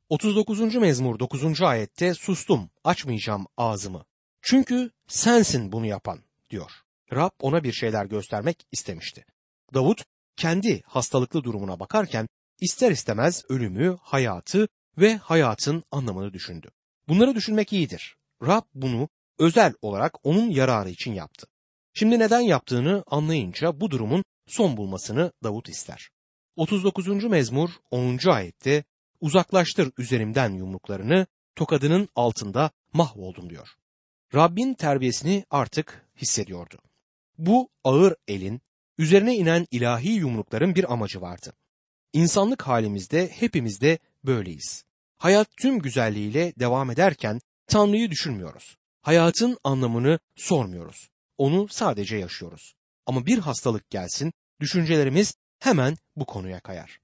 39. 0.09 0.75
mezmur 0.75 1.19
9. 1.19 1.61
ayette 1.61 2.13
sustum 2.13 2.69
açmayacağım 2.83 3.47
ağzımı. 3.57 4.05
Çünkü 4.41 4.91
sensin 5.07 5.71
bunu 5.71 5.85
yapan 5.85 6.19
diyor. 6.49 6.71
Rab 7.13 7.31
ona 7.39 7.63
bir 7.63 7.73
şeyler 7.73 8.05
göstermek 8.05 8.67
istemişti. 8.71 9.25
Davut 9.73 10.05
kendi 10.37 10.81
hastalıklı 10.85 11.43
durumuna 11.43 11.79
bakarken 11.79 12.27
ister 12.61 12.91
istemez 12.91 13.43
ölümü, 13.49 13.97
hayatı 14.01 14.67
ve 14.97 15.15
hayatın 15.17 15.83
anlamını 15.91 16.33
düşündü. 16.33 16.71
Bunları 17.07 17.35
düşünmek 17.35 17.73
iyidir. 17.73 18.15
Rab 18.41 18.63
bunu 18.73 19.09
özel 19.39 19.73
olarak 19.81 20.25
onun 20.25 20.49
yararı 20.49 20.89
için 20.89 21.13
yaptı. 21.13 21.47
Şimdi 21.93 22.19
neden 22.19 22.39
yaptığını 22.39 23.03
anlayınca 23.07 23.79
bu 23.79 23.91
durumun 23.91 24.23
son 24.47 24.77
bulmasını 24.77 25.31
Davut 25.43 25.69
ister. 25.69 26.09
39. 26.55 27.07
mezmur 27.23 27.69
10. 27.91 28.19
ayette 28.29 28.83
uzaklaştır 29.21 29.91
üzerimden 29.97 30.53
yumruklarını 30.53 31.27
tokadının 31.55 32.09
altında 32.15 32.71
mahvoldum 32.93 33.49
diyor. 33.49 33.69
Rabbin 34.35 34.73
terbiyesini 34.73 35.45
artık 35.49 36.09
hissediyordu. 36.21 36.77
Bu 37.37 37.69
ağır 37.83 38.15
elin 38.27 38.61
üzerine 38.97 39.35
inen 39.35 39.67
ilahi 39.71 40.09
yumrukların 40.09 40.75
bir 40.75 40.93
amacı 40.93 41.21
vardı. 41.21 41.53
İnsanlık 42.13 42.61
halimizde 42.61 43.27
hepimizde 43.27 43.99
böyleyiz. 44.25 44.83
Hayat 45.17 45.47
tüm 45.57 45.79
güzelliğiyle 45.79 46.53
devam 46.59 46.91
ederken 46.91 47.39
Tanrı'yı 47.67 48.11
düşünmüyoruz. 48.11 48.77
Hayatın 49.01 49.57
anlamını 49.63 50.19
sormuyoruz. 50.35 51.09
Onu 51.37 51.67
sadece 51.67 52.17
yaşıyoruz. 52.17 52.73
Ama 53.05 53.25
bir 53.25 53.37
hastalık 53.37 53.89
gelsin, 53.89 54.33
düşüncelerimiz 54.59 55.35
hemen 55.59 55.97
bu 56.15 56.25
konuya 56.25 56.59
kayar. 56.59 56.99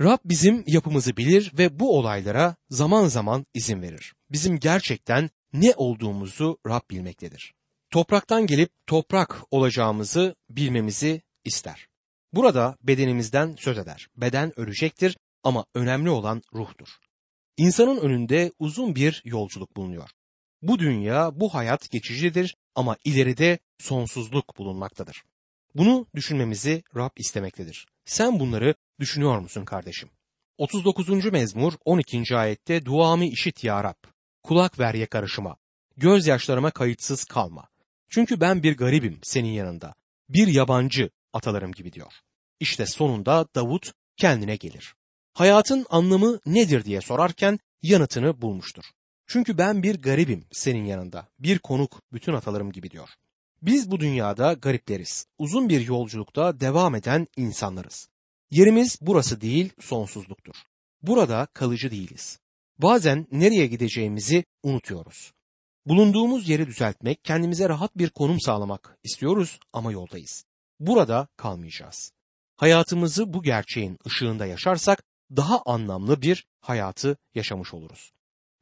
Rab 0.00 0.18
bizim 0.24 0.64
yapımızı 0.66 1.16
bilir 1.16 1.52
ve 1.58 1.80
bu 1.80 1.98
olaylara 1.98 2.56
zaman 2.70 3.06
zaman 3.06 3.46
izin 3.54 3.82
verir. 3.82 4.14
Bizim 4.30 4.58
gerçekten 4.58 5.30
ne 5.52 5.72
olduğumuzu 5.76 6.58
Rab 6.66 6.90
bilmektedir. 6.90 7.54
Topraktan 7.90 8.46
gelip 8.46 8.70
toprak 8.86 9.42
olacağımızı 9.50 10.34
bilmemizi 10.50 11.22
ister. 11.44 11.86
Burada 12.32 12.76
bedenimizden 12.82 13.56
söz 13.58 13.78
eder. 13.78 14.08
Beden 14.16 14.60
ölecektir 14.60 15.16
ama 15.42 15.64
önemli 15.74 16.10
olan 16.10 16.42
ruhtur. 16.54 16.88
İnsanın 17.56 17.96
önünde 17.96 18.52
uzun 18.58 18.94
bir 18.94 19.22
yolculuk 19.24 19.76
bulunuyor. 19.76 20.10
Bu 20.62 20.78
dünya, 20.78 21.40
bu 21.40 21.54
hayat 21.54 21.90
geçicidir 21.90 22.56
ama 22.74 22.96
ileride 23.04 23.58
sonsuzluk 23.78 24.58
bulunmaktadır. 24.58 25.22
Bunu 25.74 26.06
düşünmemizi 26.14 26.82
Rab 26.96 27.10
istemektedir. 27.16 27.86
Sen 28.04 28.40
bunları 28.40 28.74
düşünüyor 29.00 29.38
musun 29.38 29.64
kardeşim? 29.64 30.08
39. 30.58 31.32
mezmur 31.32 31.72
12. 31.84 32.36
ayette 32.36 32.84
duamı 32.84 33.24
işit 33.24 33.64
ya 33.64 33.84
Rab. 33.84 34.04
Kulak 34.42 34.78
ver 34.78 34.94
yakarışıma. 34.94 35.56
Gözyaşlarıma 35.96 36.70
kayıtsız 36.70 37.24
kalma. 37.24 37.68
Çünkü 38.08 38.40
ben 38.40 38.62
bir 38.62 38.76
garibim 38.76 39.18
senin 39.22 39.48
yanında. 39.52 39.94
Bir 40.28 40.46
yabancı 40.46 41.10
atalarım 41.32 41.72
gibi 41.72 41.92
diyor. 41.92 42.12
İşte 42.60 42.86
sonunda 42.86 43.46
Davut 43.54 43.92
kendine 44.16 44.56
gelir. 44.56 44.94
Hayatın 45.34 45.86
anlamı 45.90 46.40
nedir 46.46 46.84
diye 46.84 47.00
sorarken 47.00 47.58
yanıtını 47.82 48.42
bulmuştur. 48.42 48.84
Çünkü 49.26 49.58
ben 49.58 49.82
bir 49.82 50.02
garibim 50.02 50.44
senin 50.52 50.84
yanında, 50.84 51.28
bir 51.38 51.58
konuk 51.58 52.02
bütün 52.12 52.32
atalarım 52.32 52.72
gibi 52.72 52.90
diyor. 52.90 53.08
Biz 53.62 53.90
bu 53.90 54.00
dünyada 54.00 54.52
garipleriz. 54.52 55.26
Uzun 55.38 55.68
bir 55.68 55.86
yolculukta 55.86 56.60
devam 56.60 56.94
eden 56.94 57.26
insanlarız. 57.36 58.08
Yerimiz 58.50 58.98
burası 59.00 59.40
değil, 59.40 59.70
sonsuzluktur. 59.80 60.54
Burada 61.02 61.46
kalıcı 61.52 61.90
değiliz. 61.90 62.38
Bazen 62.78 63.26
nereye 63.32 63.66
gideceğimizi 63.66 64.44
unutuyoruz. 64.62 65.32
Bulunduğumuz 65.86 66.48
yeri 66.48 66.66
düzeltmek, 66.66 67.24
kendimize 67.24 67.68
rahat 67.68 67.98
bir 67.98 68.10
konum 68.10 68.40
sağlamak 68.40 68.98
istiyoruz 69.04 69.60
ama 69.72 69.92
yoldayız. 69.92 70.44
Burada 70.86 71.28
kalmayacağız. 71.36 72.12
Hayatımızı 72.56 73.32
bu 73.32 73.42
gerçeğin 73.42 73.98
ışığında 74.06 74.46
yaşarsak 74.46 75.04
daha 75.36 75.62
anlamlı 75.66 76.22
bir 76.22 76.46
hayatı 76.60 77.16
yaşamış 77.34 77.74
oluruz. 77.74 78.12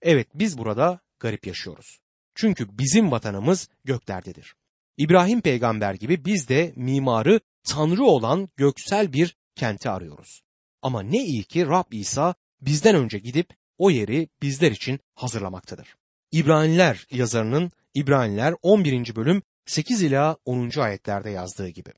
Evet 0.03 0.29
biz 0.35 0.59
burada 0.59 1.01
garip 1.19 1.47
yaşıyoruz. 1.47 2.01
Çünkü 2.35 2.79
bizim 2.79 3.11
vatanımız 3.11 3.69
göklerdedir. 3.85 4.55
İbrahim 4.97 5.41
peygamber 5.41 5.95
gibi 5.95 6.25
biz 6.25 6.49
de 6.49 6.73
mimarı 6.77 7.41
Tanrı 7.65 8.05
olan 8.05 8.49
göksel 8.57 9.13
bir 9.13 9.37
kenti 9.55 9.91
arıyoruz. 9.91 10.43
Ama 10.83 11.03
ne 11.03 11.25
iyi 11.25 11.45
ki 11.45 11.67
Rab 11.67 11.93
İsa 11.93 12.35
bizden 12.61 12.95
önce 12.95 13.19
gidip 13.19 13.49
o 13.79 13.91
yeri 13.91 14.29
bizler 14.43 14.71
için 14.71 15.01
hazırlamaktadır. 15.15 15.97
İbraniler 16.33 17.07
yazarının 17.11 17.71
İbraniler 17.95 18.55
11. 18.63 19.17
bölüm 19.17 19.43
8 19.67 20.03
ila 20.03 20.37
10. 20.45 20.81
ayetlerde 20.81 21.31
yazdığı 21.31 21.69
gibi. 21.69 21.93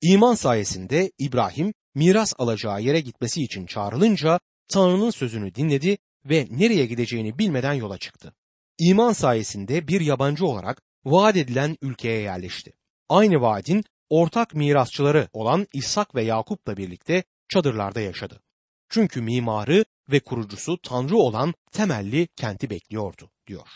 İman 0.00 0.34
sayesinde 0.34 1.10
İbrahim 1.18 1.74
miras 1.94 2.32
alacağı 2.38 2.82
yere 2.82 3.00
gitmesi 3.00 3.42
için 3.42 3.66
çağrılınca 3.66 4.40
Tanrı'nın 4.68 5.10
sözünü 5.10 5.54
dinledi 5.54 5.98
ve 6.24 6.46
nereye 6.50 6.86
gideceğini 6.86 7.38
bilmeden 7.38 7.72
yola 7.72 7.98
çıktı. 7.98 8.34
İman 8.78 9.12
sayesinde 9.12 9.88
bir 9.88 10.00
yabancı 10.00 10.46
olarak 10.46 10.82
vaat 11.04 11.36
edilen 11.36 11.76
ülkeye 11.82 12.20
yerleşti. 12.20 12.72
Aynı 13.08 13.40
vaadin 13.40 13.84
ortak 14.10 14.54
mirasçıları 14.54 15.28
olan 15.32 15.66
İshak 15.72 16.14
ve 16.14 16.22
Yakup'la 16.22 16.76
birlikte 16.76 17.24
çadırlarda 17.48 18.00
yaşadı. 18.00 18.40
Çünkü 18.88 19.22
mimarı 19.22 19.84
ve 20.10 20.20
kurucusu 20.20 20.78
Tanrı 20.82 21.16
olan 21.16 21.54
temelli 21.72 22.28
kenti 22.36 22.70
bekliyordu 22.70 23.30
diyor. 23.46 23.68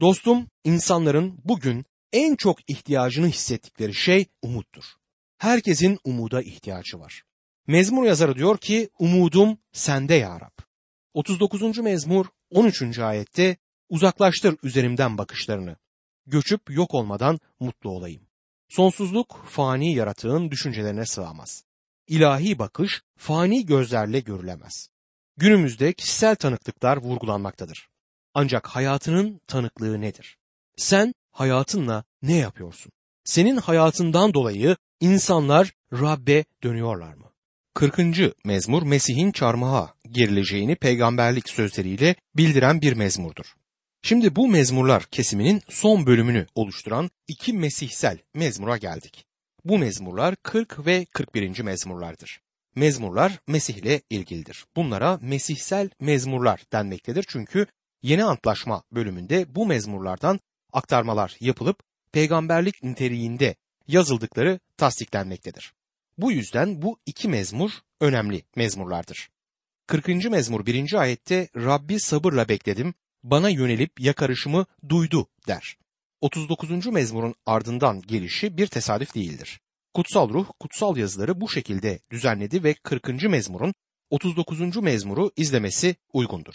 Dostum, 0.00 0.46
insanların 0.64 1.38
bugün 1.44 1.84
en 2.12 2.36
çok 2.36 2.70
ihtiyacını 2.70 3.26
hissettikleri 3.28 3.94
şey 3.94 4.26
umuttur. 4.42 4.84
Herkesin 5.38 5.98
umuda 6.04 6.42
ihtiyacı 6.42 7.00
var. 7.00 7.22
Mezmur 7.66 8.04
yazarı 8.04 8.34
diyor 8.34 8.58
ki 8.58 8.90
umudum 8.98 9.58
sende 9.72 10.14
ya 10.14 10.40
Rab. 10.40 10.58
39. 11.14 11.78
mezmur 11.78 12.26
13. 12.50 12.98
ayette 12.98 13.56
uzaklaştır 13.88 14.56
üzerimden 14.62 15.18
bakışlarını. 15.18 15.76
Göçüp 16.26 16.70
yok 16.70 16.94
olmadan 16.94 17.40
mutlu 17.60 17.90
olayım. 17.90 18.22
Sonsuzluk 18.68 19.44
fani 19.48 19.94
yaratığın 19.94 20.50
düşüncelerine 20.50 21.06
sığamaz. 21.06 21.64
İlahi 22.06 22.58
bakış 22.58 23.02
fani 23.16 23.66
gözlerle 23.66 24.20
görülemez. 24.20 24.88
Günümüzde 25.36 25.92
kişisel 25.92 26.36
tanıklıklar 26.36 26.96
vurgulanmaktadır. 26.96 27.88
Ancak 28.34 28.66
hayatının 28.66 29.40
tanıklığı 29.46 30.00
nedir? 30.00 30.38
Sen 30.76 31.14
hayatınla 31.30 32.04
ne 32.22 32.36
yapıyorsun? 32.36 32.92
Senin 33.24 33.56
hayatından 33.56 34.34
dolayı 34.34 34.76
insanlar 35.00 35.72
Rabbe 35.92 36.44
dönüyorlar 36.62 37.14
mı? 37.14 37.32
40. 37.74 37.98
mezmur 38.44 38.82
Mesih'in 38.82 39.32
çarmıha 39.32 39.94
gerileceğini 40.10 40.76
peygamberlik 40.76 41.48
sözleriyle 41.48 42.14
bildiren 42.36 42.80
bir 42.80 42.92
mezmurdur. 42.92 43.54
Şimdi 44.02 44.36
bu 44.36 44.48
mezmurlar 44.48 45.04
kesiminin 45.04 45.62
son 45.68 46.06
bölümünü 46.06 46.46
oluşturan 46.54 47.10
iki 47.28 47.52
mesihsel 47.52 48.18
mezmura 48.34 48.76
geldik. 48.76 49.24
Bu 49.64 49.78
mezmurlar 49.78 50.36
40 50.36 50.86
ve 50.86 51.04
41. 51.04 51.60
mezmurlardır. 51.60 52.40
Mezmurlar 52.74 53.40
Mesih 53.46 53.74
ile 53.74 54.00
ilgilidir. 54.10 54.64
Bunlara 54.76 55.18
mesihsel 55.22 55.90
mezmurlar 56.00 56.62
denmektedir 56.72 57.24
çünkü 57.28 57.66
Yeni 58.02 58.24
Antlaşma 58.24 58.82
bölümünde 58.92 59.54
bu 59.54 59.66
mezmurlardan 59.66 60.40
aktarmalar 60.72 61.36
yapılıp 61.40 61.78
peygamberlik 62.12 62.82
niteliğinde 62.82 63.54
yazıldıkları 63.88 64.60
tasdiklenmektedir. 64.78 65.72
Bu 66.18 66.32
yüzden 66.32 66.82
bu 66.82 66.98
iki 67.06 67.28
mezmur 67.28 67.70
önemli 68.00 68.42
mezmurlardır. 68.56 69.28
40. 69.86 70.08
mezmur 70.08 70.66
1. 70.66 70.94
ayette 70.94 71.48
Rabbi 71.56 72.00
sabırla 72.00 72.48
bekledim, 72.48 72.94
bana 73.22 73.48
yönelip 73.48 74.00
yakarışımı 74.00 74.66
duydu 74.88 75.26
der. 75.46 75.76
39. 76.20 76.86
mezmurun 76.86 77.34
ardından 77.46 78.02
gelişi 78.02 78.56
bir 78.56 78.66
tesadüf 78.66 79.14
değildir. 79.14 79.60
Kutsal 79.94 80.28
ruh 80.28 80.46
kutsal 80.60 80.96
yazıları 80.96 81.40
bu 81.40 81.48
şekilde 81.48 82.00
düzenledi 82.10 82.64
ve 82.64 82.74
40. 82.74 83.22
mezmurun 83.22 83.74
39. 84.10 84.76
mezmuru 84.76 85.30
izlemesi 85.36 85.96
uygundur. 86.12 86.54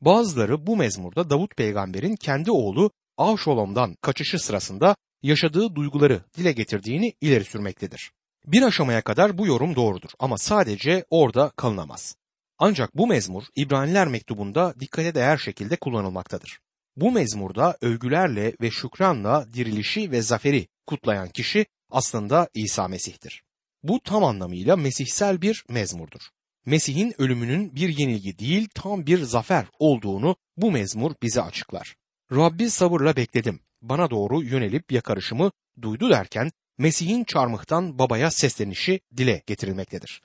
Bazıları 0.00 0.66
bu 0.66 0.76
mezmurda 0.76 1.30
Davut 1.30 1.56
peygamberin 1.56 2.16
kendi 2.16 2.50
oğlu 2.50 2.90
Avşolom'dan 3.16 3.94
kaçışı 4.00 4.38
sırasında 4.38 4.96
yaşadığı 5.22 5.74
duyguları 5.74 6.24
dile 6.36 6.52
getirdiğini 6.52 7.12
ileri 7.20 7.44
sürmektedir. 7.44 8.12
Bir 8.46 8.62
aşamaya 8.62 9.02
kadar 9.02 9.38
bu 9.38 9.46
yorum 9.46 9.76
doğrudur 9.76 10.10
ama 10.18 10.38
sadece 10.38 11.04
orada 11.10 11.50
kalınamaz. 11.56 12.16
Ancak 12.58 12.96
bu 12.96 13.06
mezmur 13.06 13.42
İbraniler 13.56 14.08
mektubunda 14.08 14.74
dikkate 14.80 15.14
değer 15.14 15.36
şekilde 15.36 15.76
kullanılmaktadır. 15.76 16.58
Bu 16.96 17.12
mezmurda 17.12 17.76
övgülerle 17.80 18.54
ve 18.60 18.70
şükranla 18.70 19.46
dirilişi 19.54 20.10
ve 20.10 20.22
zaferi 20.22 20.68
kutlayan 20.86 21.28
kişi 21.28 21.66
aslında 21.90 22.48
İsa 22.54 22.88
Mesih'tir. 22.88 23.42
Bu 23.82 24.00
tam 24.00 24.24
anlamıyla 24.24 24.76
mesihsel 24.76 25.42
bir 25.42 25.64
mezmurdur. 25.68 26.20
Mesih'in 26.66 27.14
ölümünün 27.18 27.76
bir 27.76 27.98
yenilgi 27.98 28.38
değil 28.38 28.68
tam 28.74 29.06
bir 29.06 29.22
zafer 29.22 29.66
olduğunu 29.78 30.36
bu 30.56 30.70
mezmur 30.70 31.14
bize 31.22 31.42
açıklar. 31.42 31.96
Rabbi 32.32 32.70
sabırla 32.70 33.16
bekledim. 33.16 33.60
Bana 33.82 34.10
doğru 34.10 34.42
yönelip 34.42 34.92
yakarışımı 34.92 35.52
duydu 35.82 36.10
derken 36.10 36.50
Mesih'in 36.78 37.24
çarmıhtan 37.24 37.98
babaya 37.98 38.30
seslenişi 38.30 39.00
dile 39.16 39.42
getirilmektedir. 39.46 40.22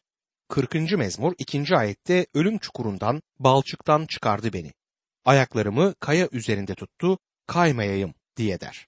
40. 0.49 0.73
mezmur 0.91 1.33
2. 1.37 1.75
ayette 1.75 2.27
ölüm 2.33 2.57
çukurundan, 2.57 3.21
balçıktan 3.39 4.05
çıkardı 4.05 4.53
beni. 4.53 4.73
Ayaklarımı 5.25 5.93
kaya 5.99 6.29
üzerinde 6.31 6.75
tuttu, 6.75 7.17
kaymayayım 7.47 8.13
diye 8.37 8.59
der. 8.59 8.87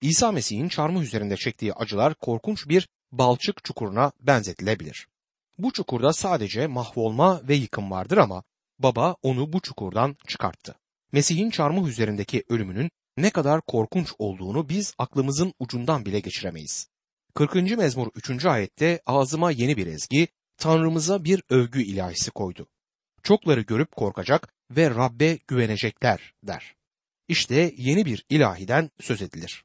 İsa 0.00 0.32
Mesih'in 0.32 0.68
çarmıh 0.68 1.02
üzerinde 1.02 1.36
çektiği 1.36 1.74
acılar 1.74 2.14
korkunç 2.14 2.68
bir 2.68 2.88
balçık 3.12 3.64
çukuruna 3.64 4.12
benzetilebilir. 4.20 5.06
Bu 5.58 5.72
çukurda 5.72 6.12
sadece 6.12 6.66
mahvolma 6.66 7.48
ve 7.48 7.54
yıkım 7.54 7.90
vardır 7.90 8.16
ama 8.16 8.42
baba 8.78 9.16
onu 9.22 9.52
bu 9.52 9.60
çukurdan 9.60 10.16
çıkarttı. 10.26 10.74
Mesih'in 11.12 11.50
çarmıh 11.50 11.88
üzerindeki 11.88 12.44
ölümünün 12.48 12.90
ne 13.16 13.30
kadar 13.30 13.60
korkunç 13.60 14.12
olduğunu 14.18 14.68
biz 14.68 14.94
aklımızın 14.98 15.54
ucundan 15.58 16.04
bile 16.04 16.20
geçiremeyiz. 16.20 16.88
40. 17.34 17.54
mezmur 17.54 18.08
3. 18.14 18.44
ayette 18.44 19.00
ağzıma 19.06 19.50
yeni 19.50 19.76
bir 19.76 19.86
ezgi, 19.86 20.28
Tanrımıza 20.56 21.24
bir 21.24 21.42
övgü 21.50 21.82
ilahisi 21.82 22.30
koydu. 22.30 22.66
Çokları 23.22 23.60
görüp 23.60 23.92
korkacak 23.92 24.54
ve 24.70 24.90
Rabbe 24.90 25.38
güvenecekler 25.48 26.34
der. 26.42 26.74
İşte 27.28 27.74
yeni 27.76 28.04
bir 28.06 28.24
ilahiden 28.28 28.90
söz 29.00 29.22
edilir. 29.22 29.64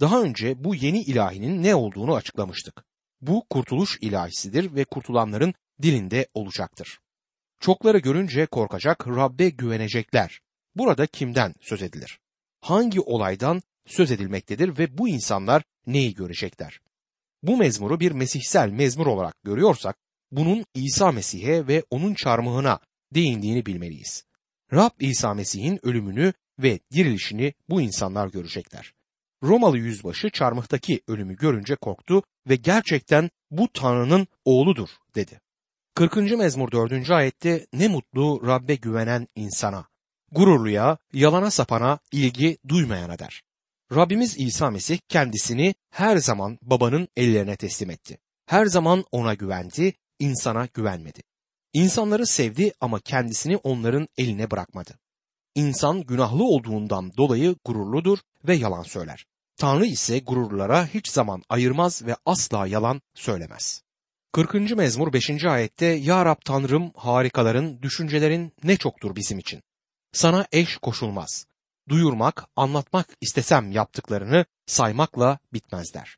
Daha 0.00 0.22
önce 0.22 0.64
bu 0.64 0.74
yeni 0.74 1.02
ilahinin 1.02 1.62
ne 1.62 1.74
olduğunu 1.74 2.14
açıklamıştık. 2.14 2.84
Bu 3.20 3.46
kurtuluş 3.50 3.98
ilahisidir 4.00 4.74
ve 4.74 4.84
kurtulanların 4.84 5.54
dilinde 5.82 6.28
olacaktır. 6.34 6.98
Çokları 7.60 7.98
görünce 7.98 8.46
korkacak, 8.46 9.08
Rabbe 9.08 9.48
güvenecekler. 9.50 10.40
Burada 10.76 11.06
kimden 11.06 11.54
söz 11.60 11.82
edilir? 11.82 12.20
Hangi 12.60 13.00
olaydan 13.00 13.62
söz 13.86 14.10
edilmektedir 14.10 14.78
ve 14.78 14.98
bu 14.98 15.08
insanlar 15.08 15.62
neyi 15.86 16.14
görecekler? 16.14 16.80
Bu 17.42 17.56
mezmuru 17.56 18.00
bir 18.00 18.12
mesihsel 18.12 18.70
mezmur 18.70 19.06
olarak 19.06 19.42
görüyorsak, 19.44 19.96
bunun 20.30 20.64
İsa 20.74 21.12
Mesih'e 21.12 21.66
ve 21.66 21.84
onun 21.90 22.14
çarmıhına 22.14 22.78
değindiğini 23.14 23.66
bilmeliyiz. 23.66 24.24
Rab 24.72 24.90
İsa 25.00 25.34
Mesih'in 25.34 25.86
ölümünü 25.86 26.32
ve 26.58 26.80
dirilişini 26.92 27.54
bu 27.68 27.80
insanlar 27.80 28.28
görecekler. 28.28 28.92
Romalı 29.42 29.78
yüzbaşı 29.78 30.30
çarmıhtaki 30.30 31.00
ölümü 31.06 31.36
görünce 31.36 31.76
korktu 31.76 32.22
ve 32.48 32.56
gerçekten 32.56 33.30
bu 33.50 33.72
Tanrı'nın 33.72 34.26
oğludur 34.44 34.88
dedi. 35.14 35.40
40. 35.94 36.16
mezmur 36.16 36.72
4. 36.72 37.10
ayette 37.10 37.66
ne 37.72 37.88
mutlu 37.88 38.46
Rabbe 38.46 38.74
güvenen 38.74 39.26
insana, 39.34 39.86
gururluya, 40.32 40.98
yalana 41.12 41.50
sapana 41.50 41.98
ilgi 42.12 42.58
duymayana 42.68 43.18
der. 43.18 43.42
Rabbimiz 43.94 44.38
İsa 44.38 44.70
Mesih 44.70 44.98
kendisini 45.08 45.74
her 45.90 46.16
zaman 46.16 46.58
babanın 46.62 47.08
ellerine 47.16 47.56
teslim 47.56 47.90
etti. 47.90 48.18
Her 48.46 48.66
zaman 48.66 49.04
ona 49.12 49.34
güvendi, 49.34 49.92
insana 50.18 50.68
güvenmedi. 50.74 51.22
İnsanları 51.72 52.26
sevdi 52.26 52.72
ama 52.80 53.00
kendisini 53.00 53.56
onların 53.56 54.08
eline 54.18 54.50
bırakmadı. 54.50 54.98
İnsan 55.54 56.00
günahlı 56.00 56.44
olduğundan 56.44 57.16
dolayı 57.16 57.56
gururludur 57.64 58.18
ve 58.44 58.54
yalan 58.54 58.82
söyler. 58.82 59.26
Tanrı 59.56 59.86
ise 59.86 60.18
gururlara 60.18 60.86
hiç 60.86 61.08
zaman 61.08 61.42
ayırmaz 61.48 62.02
ve 62.06 62.16
asla 62.26 62.66
yalan 62.66 63.02
söylemez. 63.14 63.82
40. 64.32 64.54
mezmur 64.76 65.12
5. 65.12 65.44
ayette 65.44 65.86
Ya 65.86 66.24
Rab 66.24 66.36
Tanrım 66.44 66.92
harikaların, 66.96 67.82
düşüncelerin 67.82 68.52
ne 68.64 68.76
çoktur 68.76 69.16
bizim 69.16 69.38
için. 69.38 69.62
Sana 70.12 70.46
eş 70.52 70.76
koşulmaz. 70.76 71.46
Duyurmak, 71.88 72.44
anlatmak 72.56 73.06
istesem 73.20 73.72
yaptıklarını 73.72 74.44
saymakla 74.66 75.38
bitmezler. 75.52 76.16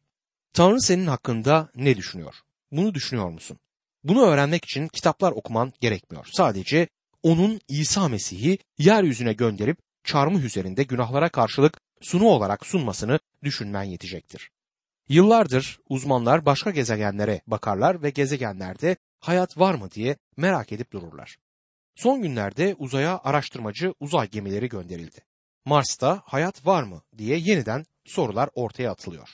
Tanrı 0.53 0.81
senin 0.81 1.07
hakkında 1.07 1.71
ne 1.75 1.97
düşünüyor? 1.97 2.35
Bunu 2.73 2.95
düşünüyor 2.95 3.31
musun? 3.31 3.59
Bunu 4.05 4.23
öğrenmek 4.23 4.65
için 4.65 4.89
kitaplar 4.89 5.33
okuman 5.33 5.73
gerekmiyor. 5.81 6.27
Sadece 6.33 6.89
onun 7.23 7.61
İsa 7.69 8.09
Mesih'i 8.09 8.59
yeryüzüne 8.79 9.33
gönderip 9.33 9.79
çarmıh 10.05 10.43
üzerinde 10.43 10.83
günahlara 10.83 11.29
karşılık 11.29 11.81
sunu 12.01 12.25
olarak 12.25 12.67
sunmasını 12.67 13.19
düşünmen 13.43 13.83
yetecektir. 13.83 14.51
Yıllardır 15.09 15.79
uzmanlar 15.89 16.47
başka 16.47 16.71
gezegenlere 16.71 17.41
bakarlar 17.47 18.03
ve 18.03 18.11
gezegenlerde 18.11 18.97
hayat 19.21 19.59
var 19.59 19.75
mı 19.75 19.91
diye 19.91 20.17
merak 20.37 20.73
edip 20.73 20.93
dururlar. 20.93 21.37
Son 21.95 22.23
günlerde 22.23 22.75
uzaya 22.79 23.21
araştırmacı 23.25 23.95
uzay 24.01 24.29
gemileri 24.31 24.69
gönderildi. 24.69 25.21
Mars'ta 25.65 26.23
hayat 26.25 26.67
var 26.67 26.83
mı 26.83 27.03
diye 27.19 27.39
yeniden 27.39 27.85
sorular 28.05 28.51
ortaya 28.55 28.91
atılıyor. 28.91 29.29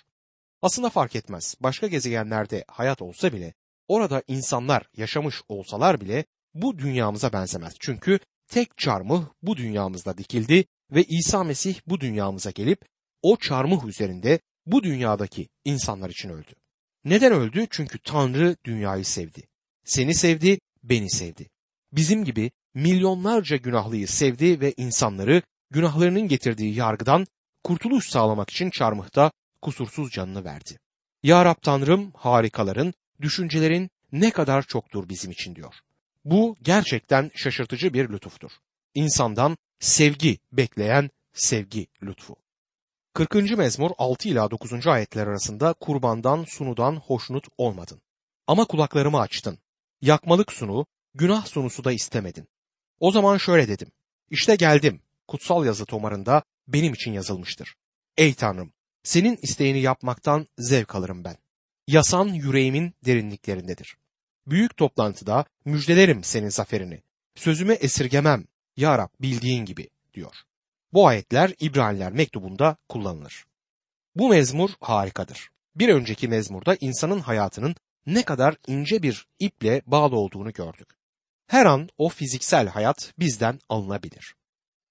Aslında 0.62 0.90
fark 0.90 1.16
etmez. 1.16 1.54
Başka 1.60 1.86
gezegenlerde 1.86 2.64
hayat 2.68 3.02
olsa 3.02 3.32
bile, 3.32 3.54
orada 3.88 4.22
insanlar 4.26 4.88
yaşamış 4.96 5.42
olsalar 5.48 6.00
bile 6.00 6.24
bu 6.54 6.78
dünyamıza 6.78 7.32
benzemez. 7.32 7.74
Çünkü 7.80 8.18
tek 8.48 8.78
çarmıh 8.78 9.24
bu 9.42 9.56
dünyamızda 9.56 10.18
dikildi 10.18 10.64
ve 10.90 11.04
İsa 11.04 11.44
Mesih 11.44 11.80
bu 11.86 12.00
dünyamıza 12.00 12.50
gelip 12.50 12.84
o 13.22 13.36
çarmıh 13.36 13.86
üzerinde 13.86 14.40
bu 14.66 14.82
dünyadaki 14.82 15.48
insanlar 15.64 16.10
için 16.10 16.28
öldü. 16.28 16.52
Neden 17.04 17.32
öldü? 17.32 17.66
Çünkü 17.70 17.98
Tanrı 17.98 18.56
dünyayı 18.64 19.04
sevdi. 19.04 19.48
Seni 19.84 20.14
sevdi, 20.14 20.58
beni 20.82 21.10
sevdi. 21.10 21.50
Bizim 21.92 22.24
gibi 22.24 22.50
milyonlarca 22.74 23.56
günahlıyı 23.56 24.08
sevdi 24.08 24.60
ve 24.60 24.74
insanları 24.76 25.42
günahlarının 25.70 26.28
getirdiği 26.28 26.74
yargıdan 26.74 27.26
kurtuluş 27.64 28.08
sağlamak 28.08 28.50
için 28.50 28.70
çarmıhta 28.70 29.32
kusursuz 29.62 30.10
canını 30.10 30.44
verdi. 30.44 30.78
Ya 31.22 31.44
Rab 31.44 31.62
Tanrım 31.62 32.12
harikaların, 32.12 32.94
düşüncelerin 33.20 33.90
ne 34.12 34.30
kadar 34.30 34.62
çoktur 34.62 35.08
bizim 35.08 35.30
için 35.30 35.54
diyor. 35.54 35.74
Bu 36.24 36.56
gerçekten 36.62 37.30
şaşırtıcı 37.34 37.94
bir 37.94 38.08
lütuftur. 38.08 38.50
İnsandan 38.94 39.56
sevgi 39.80 40.38
bekleyen 40.52 41.10
sevgi 41.32 41.86
lütfu. 42.02 42.36
40. 43.14 43.34
mezmur 43.34 43.90
6 43.98 44.28
ila 44.28 44.50
9. 44.50 44.86
ayetler 44.86 45.26
arasında 45.26 45.72
kurbandan 45.72 46.44
sunudan 46.48 46.96
hoşnut 46.96 47.44
olmadın. 47.58 48.00
Ama 48.46 48.64
kulaklarımı 48.64 49.20
açtın. 49.20 49.58
Yakmalık 50.00 50.52
sunu, 50.52 50.86
günah 51.14 51.46
sunusu 51.46 51.84
da 51.84 51.92
istemedin. 51.92 52.48
O 53.00 53.12
zaman 53.12 53.36
şöyle 53.36 53.68
dedim. 53.68 53.88
İşte 54.30 54.56
geldim. 54.56 55.00
Kutsal 55.28 55.66
yazı 55.66 55.84
tomarında 55.84 56.42
benim 56.68 56.92
için 56.92 57.12
yazılmıştır. 57.12 57.74
Ey 58.16 58.34
Tanrım, 58.34 58.72
senin 59.02 59.38
isteğini 59.42 59.80
yapmaktan 59.80 60.46
zevk 60.58 60.94
alırım 60.94 61.24
ben. 61.24 61.36
Yasan 61.86 62.28
yüreğimin 62.28 62.94
derinliklerindedir. 63.04 63.96
Büyük 64.46 64.76
toplantıda 64.76 65.44
müjdelerim 65.64 66.24
senin 66.24 66.48
zaferini. 66.48 67.02
Sözümü 67.34 67.72
esirgemem. 67.72 68.44
Ya 68.76 68.98
Rab 68.98 69.08
bildiğin 69.20 69.64
gibi 69.64 69.88
diyor. 70.14 70.34
Bu 70.92 71.06
ayetler 71.06 71.54
İbraniler 71.60 72.12
mektubunda 72.12 72.76
kullanılır. 72.88 73.44
Bu 74.16 74.28
mezmur 74.28 74.70
harikadır. 74.80 75.50
Bir 75.76 75.88
önceki 75.88 76.28
mezmurda 76.28 76.76
insanın 76.80 77.20
hayatının 77.20 77.74
ne 78.06 78.22
kadar 78.22 78.56
ince 78.66 79.02
bir 79.02 79.26
iple 79.38 79.82
bağlı 79.86 80.16
olduğunu 80.16 80.52
gördük. 80.52 80.88
Her 81.48 81.66
an 81.66 81.88
o 81.98 82.08
fiziksel 82.08 82.68
hayat 82.68 83.12
bizden 83.18 83.58
alınabilir. 83.68 84.34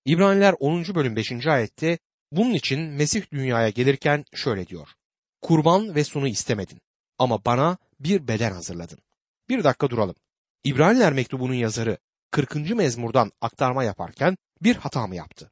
İbraniler 0.06 0.56
10. 0.60 0.96
bölüm 0.96 1.16
5. 1.16 1.48
ayette 1.48 2.00
Bunun 2.32 2.54
için 2.54 2.80
Mesih 2.80 3.32
dünyaya 3.32 3.70
gelirken 3.70 4.26
şöyle 4.34 4.68
diyor. 4.68 4.88
Kurban 5.42 5.96
ve 5.96 6.04
sunu 6.04 6.28
istemedin 6.28 6.82
ama 7.18 7.46
bana 7.46 7.78
bir 8.00 8.28
beden 8.28 8.52
hazırladın. 8.52 9.00
Bir 9.50 9.64
dakika 9.64 9.90
duralım. 9.90 10.16
İbraniler 10.64 11.14
mektubunun 11.14 11.54
yazarı 11.54 11.98
40. 12.32 12.56
mezmurdan 12.56 13.32
aktarma 13.42 13.84
yaparken 13.84 14.38
bir 14.62 14.76
hata 14.76 15.08
mı 15.08 15.16
yaptı? 15.16 15.52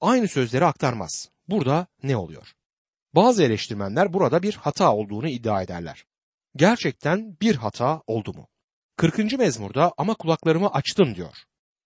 Aynı 0.00 0.28
sözleri 0.28 0.64
aktarmaz. 0.64 1.30
Burada 1.48 1.86
ne 2.02 2.16
oluyor? 2.16 2.52
Bazı 3.14 3.42
eleştirmenler 3.42 4.12
burada 4.12 4.42
bir 4.42 4.54
hata 4.54 4.94
olduğunu 4.94 5.28
iddia 5.28 5.62
ederler. 5.62 6.04
Gerçekten 6.56 7.36
bir 7.40 7.54
hata 7.56 8.02
oldu 8.06 8.32
mu? 8.32 8.48
40. 8.96 9.38
mezmurda 9.38 9.92
ama 9.96 10.14
kulaklarımı 10.14 10.70
açtım 10.70 11.14
diyor. 11.14 11.36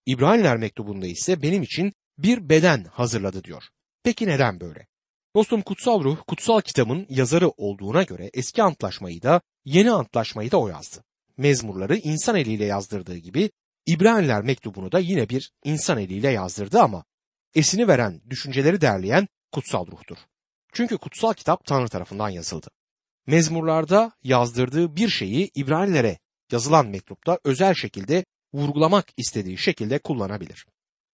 İbraniler 0.07 0.57
mektubunda 0.57 1.07
ise 1.07 1.43
benim 1.43 1.63
için 1.63 1.93
bir 2.19 2.49
beden 2.49 2.85
hazırladı 2.85 3.45
diyor. 3.45 3.65
Peki 4.03 4.27
neden 4.27 4.61
böyle? 4.61 4.87
Dostum 5.37 5.63
kutsal 5.63 6.05
ruh 6.05 6.19
kutsal 6.27 6.61
kitabın 6.61 7.07
yazarı 7.09 7.49
olduğuna 7.49 8.03
göre 8.03 8.31
eski 8.35 8.63
antlaşmayı 8.63 9.23
da 9.23 9.41
yeni 9.65 9.91
antlaşmayı 9.91 10.51
da 10.51 10.61
o 10.61 10.69
yazdı. 10.69 11.05
Mezmurları 11.37 11.97
insan 11.97 12.37
eliyle 12.37 12.65
yazdırdığı 12.65 13.17
gibi 13.17 13.51
İbraniler 13.87 14.43
mektubunu 14.43 14.93
da 14.93 14.99
yine 14.99 15.29
bir 15.29 15.53
insan 15.65 15.99
eliyle 15.99 16.31
yazdırdı 16.31 16.81
ama 16.81 17.05
esini 17.55 17.89
veren, 17.89 18.21
düşünceleri 18.31 18.81
derleyen 18.81 19.29
kutsal 19.53 19.87
ruhtur. 19.87 20.17
Çünkü 20.73 20.99
kutsal 20.99 21.33
kitap 21.33 21.65
Tanrı 21.65 21.89
tarafından 21.89 22.29
yazıldı. 22.29 22.69
Mezmurlarda 23.27 24.13
yazdırdığı 24.23 24.97
bir 24.97 25.09
şeyi 25.09 25.51
İbranilere 25.55 26.19
yazılan 26.53 26.87
mektupta 26.87 27.39
özel 27.45 27.75
şekilde 27.75 28.25
vurgulamak 28.55 29.07
istediği 29.17 29.59
şekilde 29.59 29.99
kullanabilir. 29.99 30.67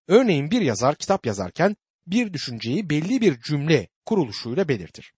Örneğin 0.09 0.51
bir 0.51 0.61
yazar 0.61 0.95
kitap 0.95 1.27
yazarken 1.27 1.77
bir 2.07 2.33
düşünceyi 2.33 2.91
belli 2.91 3.21
bir 3.21 3.41
cümle 3.41 3.89
kuruluşuyla 4.05 4.69
belirtir. 4.69 5.13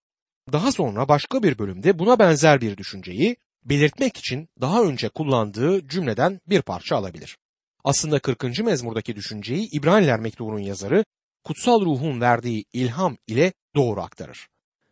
Daha 0.52 0.72
sonra 0.72 1.08
başka 1.08 1.42
bir 1.42 1.58
bölümde 1.58 1.98
buna 1.98 2.18
benzer 2.18 2.60
bir 2.60 2.76
düşünceyi 2.76 3.36
belirtmek 3.64 4.16
için 4.16 4.48
daha 4.60 4.82
önce 4.82 5.08
kullandığı 5.08 5.88
cümleden 5.88 6.40
bir 6.46 6.62
parça 6.62 6.96
alabilir. 6.96 7.38
Aslında 7.84 8.18
40. 8.18 8.42
mezmurdaki 8.64 9.16
düşünceyi 9.16 9.68
İbraniler 9.72 10.20
mektubunun 10.20 10.58
yazarı 10.58 11.04
kutsal 11.44 11.80
ruhun 11.80 12.20
verdiği 12.20 12.64
ilham 12.72 13.16
ile 13.26 13.52
doğru 13.76 14.00
aktarır. 14.00 14.48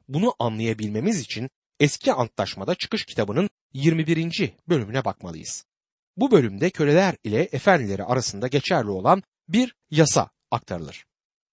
Bunu 0.09 0.35
anlayabilmemiz 0.39 1.21
için 1.21 1.51
eski 1.81 2.13
antlaşmada 2.13 2.75
çıkış 2.75 3.05
kitabının 3.05 3.51
21. 3.73 4.55
bölümüne 4.69 5.05
bakmalıyız. 5.05 5.65
Bu 6.17 6.31
bölümde 6.31 6.71
köleler 6.71 7.15
ile 7.25 7.49
efendileri 7.53 8.05
arasında 8.05 8.49
geçerli 8.49 8.91
olan 8.91 9.23
bir 9.49 9.75
yasa 9.91 10.31
aktarılır. 10.51 11.05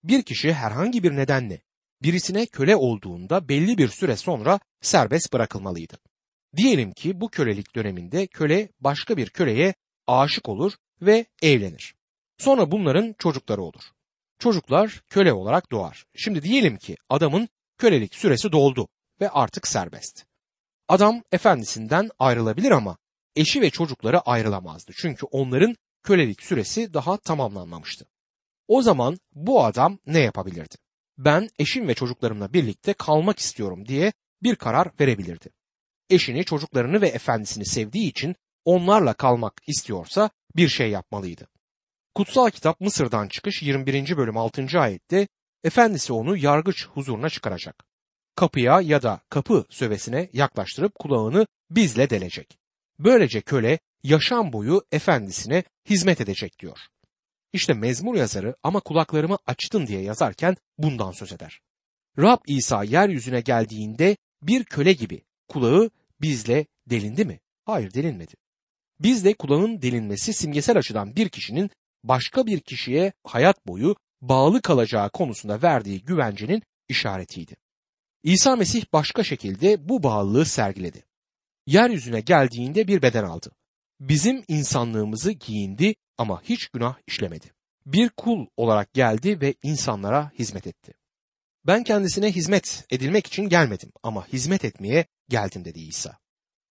Bir 0.04 0.24
kişi 0.24 0.54
herhangi 0.54 1.04
bir 1.04 1.16
nedenle 1.16 1.62
birisine 2.04 2.46
köle 2.46 2.76
olduğunda 2.76 3.50
belli 3.50 3.78
bir 3.78 3.88
süre 3.88 4.16
sonra 4.16 4.60
serbest 4.82 5.34
bırakılmalıydı. 5.34 5.98
Diyelim 6.56 6.92
ki 6.92 7.22
bu 7.22 7.30
kölelik 7.30 7.76
döneminde 7.76 8.28
köle 8.28 8.70
başka 8.80 9.18
bir 9.18 9.30
köleye 9.30 9.74
aşık 10.08 10.50
olur 10.50 10.74
ve 11.02 11.26
evlenir. 11.42 11.96
Sonra 12.38 12.72
bunların 12.72 13.16
çocukları 13.20 13.62
olur. 13.62 13.84
Çocuklar 14.40 15.02
köle 15.10 15.34
olarak 15.34 15.72
doğar. 15.72 16.06
Şimdi 16.16 16.44
diyelim 16.44 16.78
ki 16.78 16.96
adamın 17.10 17.50
kölelik 17.78 18.16
süresi 18.16 18.52
doldu 18.52 18.88
ve 19.24 19.30
artık 19.30 19.68
serbest. 19.68 20.26
Adam 20.88 21.24
efendisinden 21.32 22.10
ayrılabilir 22.20 22.72
ama 22.72 22.98
eşi 23.36 23.62
ve 23.62 23.70
çocukları 23.70 24.20
ayrılamazdı. 24.20 24.92
Çünkü 24.96 25.26
onların 25.26 25.76
kölelik 26.04 26.44
süresi 26.44 26.94
daha 26.94 27.18
tamamlanmamıştı. 27.18 28.06
O 28.68 28.82
zaman 28.82 29.18
bu 29.36 29.66
adam 29.66 30.00
ne 30.06 30.20
yapabilirdi? 30.20 30.76
Ben 31.18 31.50
eşim 31.60 31.88
ve 31.88 31.94
çocuklarımla 31.94 32.54
birlikte 32.54 32.94
kalmak 32.94 33.40
istiyorum 33.40 33.88
diye 33.88 34.14
bir 34.44 34.56
karar 34.56 34.88
verebilirdi. 35.00 35.50
Eşini, 36.10 36.46
çocuklarını 36.46 37.02
ve 37.02 37.08
efendisini 37.08 37.66
sevdiği 37.66 38.10
için 38.10 38.36
onlarla 38.66 39.14
kalmak 39.14 39.54
istiyorsa 39.68 40.30
bir 40.56 40.70
şey 40.70 40.90
yapmalıydı. 40.90 41.48
Kutsal 42.16 42.50
kitap 42.50 42.82
Mısır'dan 42.82 43.28
çıkış 43.28 43.64
21. 43.64 44.18
bölüm 44.18 44.38
6. 44.38 44.80
ayette 44.80 45.28
efendisi 45.64 46.14
onu 46.14 46.38
yargıç 46.38 46.88
huzuruna 46.88 47.30
çıkaracak. 47.30 47.93
Kapıya 48.36 48.82
ya 48.82 49.02
da 49.02 49.22
kapı 49.30 49.66
sövesine 49.70 50.30
yaklaştırıp 50.34 50.96
kulağını 50.96 51.48
bizle 51.70 52.10
delecek. 52.10 52.58
Böylece 53.00 53.42
köle 53.42 53.80
yaşam 54.04 54.54
boyu 54.54 54.84
efendisine 54.92 55.64
hizmet 55.90 56.22
edecek 56.22 56.60
diyor. 56.60 56.78
İşte 57.54 57.74
mezmur 57.74 58.16
yazarı 58.16 58.56
ama 58.64 58.80
kulaklarımı 58.80 59.38
açtın 59.48 59.88
diye 59.88 60.02
yazarken 60.02 60.56
bundan 60.78 61.12
söz 61.12 61.34
eder. 61.34 61.62
Rab 62.18 62.38
İsa 62.48 62.84
yeryüzüne 62.84 63.42
geldiğinde 63.42 64.18
bir 64.42 64.64
köle 64.64 64.94
gibi 64.94 65.22
kulağı 65.48 65.90
bizle 66.22 66.66
delindi 66.90 67.26
mi? 67.26 67.40
Hayır 67.66 67.94
delinmedi. 67.94 68.34
Bizde 69.00 69.34
kulağın 69.34 69.82
delinmesi 69.82 70.34
simgesel 70.34 70.78
açıdan 70.78 71.16
bir 71.16 71.30
kişinin 71.30 71.70
başka 72.04 72.46
bir 72.46 72.60
kişiye 72.60 73.14
hayat 73.24 73.68
boyu 73.68 73.96
bağlı 74.22 74.62
kalacağı 74.62 75.10
konusunda 75.10 75.62
verdiği 75.62 76.04
güvencenin 76.04 76.64
işaretiydi. 76.90 77.56
İsa 78.24 78.56
Mesih 78.56 78.86
başka 78.94 79.24
şekilde 79.24 79.90
bu 79.90 80.04
bağlılığı 80.04 80.46
sergiledi. 80.46 81.04
Yeryüzüne 81.68 82.22
geldiğinde 82.22 82.88
bir 82.88 83.02
beden 83.02 83.24
aldı. 83.24 83.52
Bizim 84.00 84.44
insanlığımızı 84.48 85.32
giyindi 85.32 85.96
ama 86.18 86.42
hiç 86.44 86.68
günah 86.68 86.96
işlemedi. 87.08 87.46
Bir 87.86 88.10
kul 88.10 88.46
olarak 88.58 88.94
geldi 88.94 89.42
ve 89.42 89.56
insanlara 89.64 90.32
hizmet 90.40 90.68
etti. 90.68 90.94
Ben 91.68 91.84
kendisine 91.84 92.32
hizmet 92.32 92.86
edilmek 92.90 93.28
için 93.28 93.50
gelmedim 93.50 93.92
ama 94.04 94.28
hizmet 94.28 94.66
etmeye 94.66 95.06
geldim 95.30 95.66
dedi 95.66 95.80
İsa. 95.80 96.18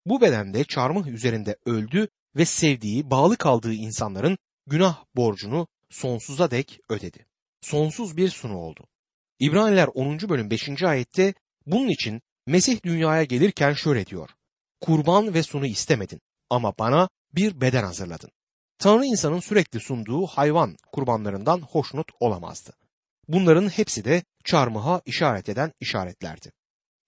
Bu 0.07 0.21
bedende 0.21 0.65
çarmıh 0.65 1.07
üzerinde 1.07 1.57
öldü 1.67 2.09
ve 2.37 2.45
sevdiği, 2.45 3.11
bağlı 3.11 3.37
kaldığı 3.37 3.75
insanların 3.75 4.39
günah 4.67 5.05
borcunu 5.17 5.67
sonsuza 5.91 6.51
dek 6.51 6.81
ödedi. 6.89 7.27
Sonsuz 7.61 8.17
bir 8.17 8.29
sunu 8.29 8.57
oldu. 8.57 8.89
İbraniler 9.43 9.89
10. 9.95 10.19
bölüm 10.29 10.51
5. 10.51 10.83
ayette 10.83 11.35
bunun 11.67 11.89
için 11.89 12.23
Mesih 12.47 12.83
dünyaya 12.85 13.25
gelirken 13.25 13.73
şöyle 13.73 14.07
diyor. 14.07 14.31
Kurban 14.81 15.35
ve 15.35 15.43
sunu 15.43 15.67
istemedin 15.67 16.21
ama 16.51 16.73
bana 16.79 17.09
bir 17.35 17.61
beden 17.61 17.85
hazırladın. 17.85 18.31
Tanrı 18.79 19.05
insanın 19.05 19.41
sürekli 19.41 19.81
sunduğu 19.81 20.27
hayvan 20.27 20.77
kurbanlarından 20.93 21.61
hoşnut 21.61 22.07
olamazdı. 22.21 22.73
Bunların 23.29 23.69
hepsi 23.69 24.05
de 24.05 24.23
çarmıha 24.45 25.03
işaret 25.07 25.49
eden 25.49 25.73
işaretlerdi. 25.81 26.53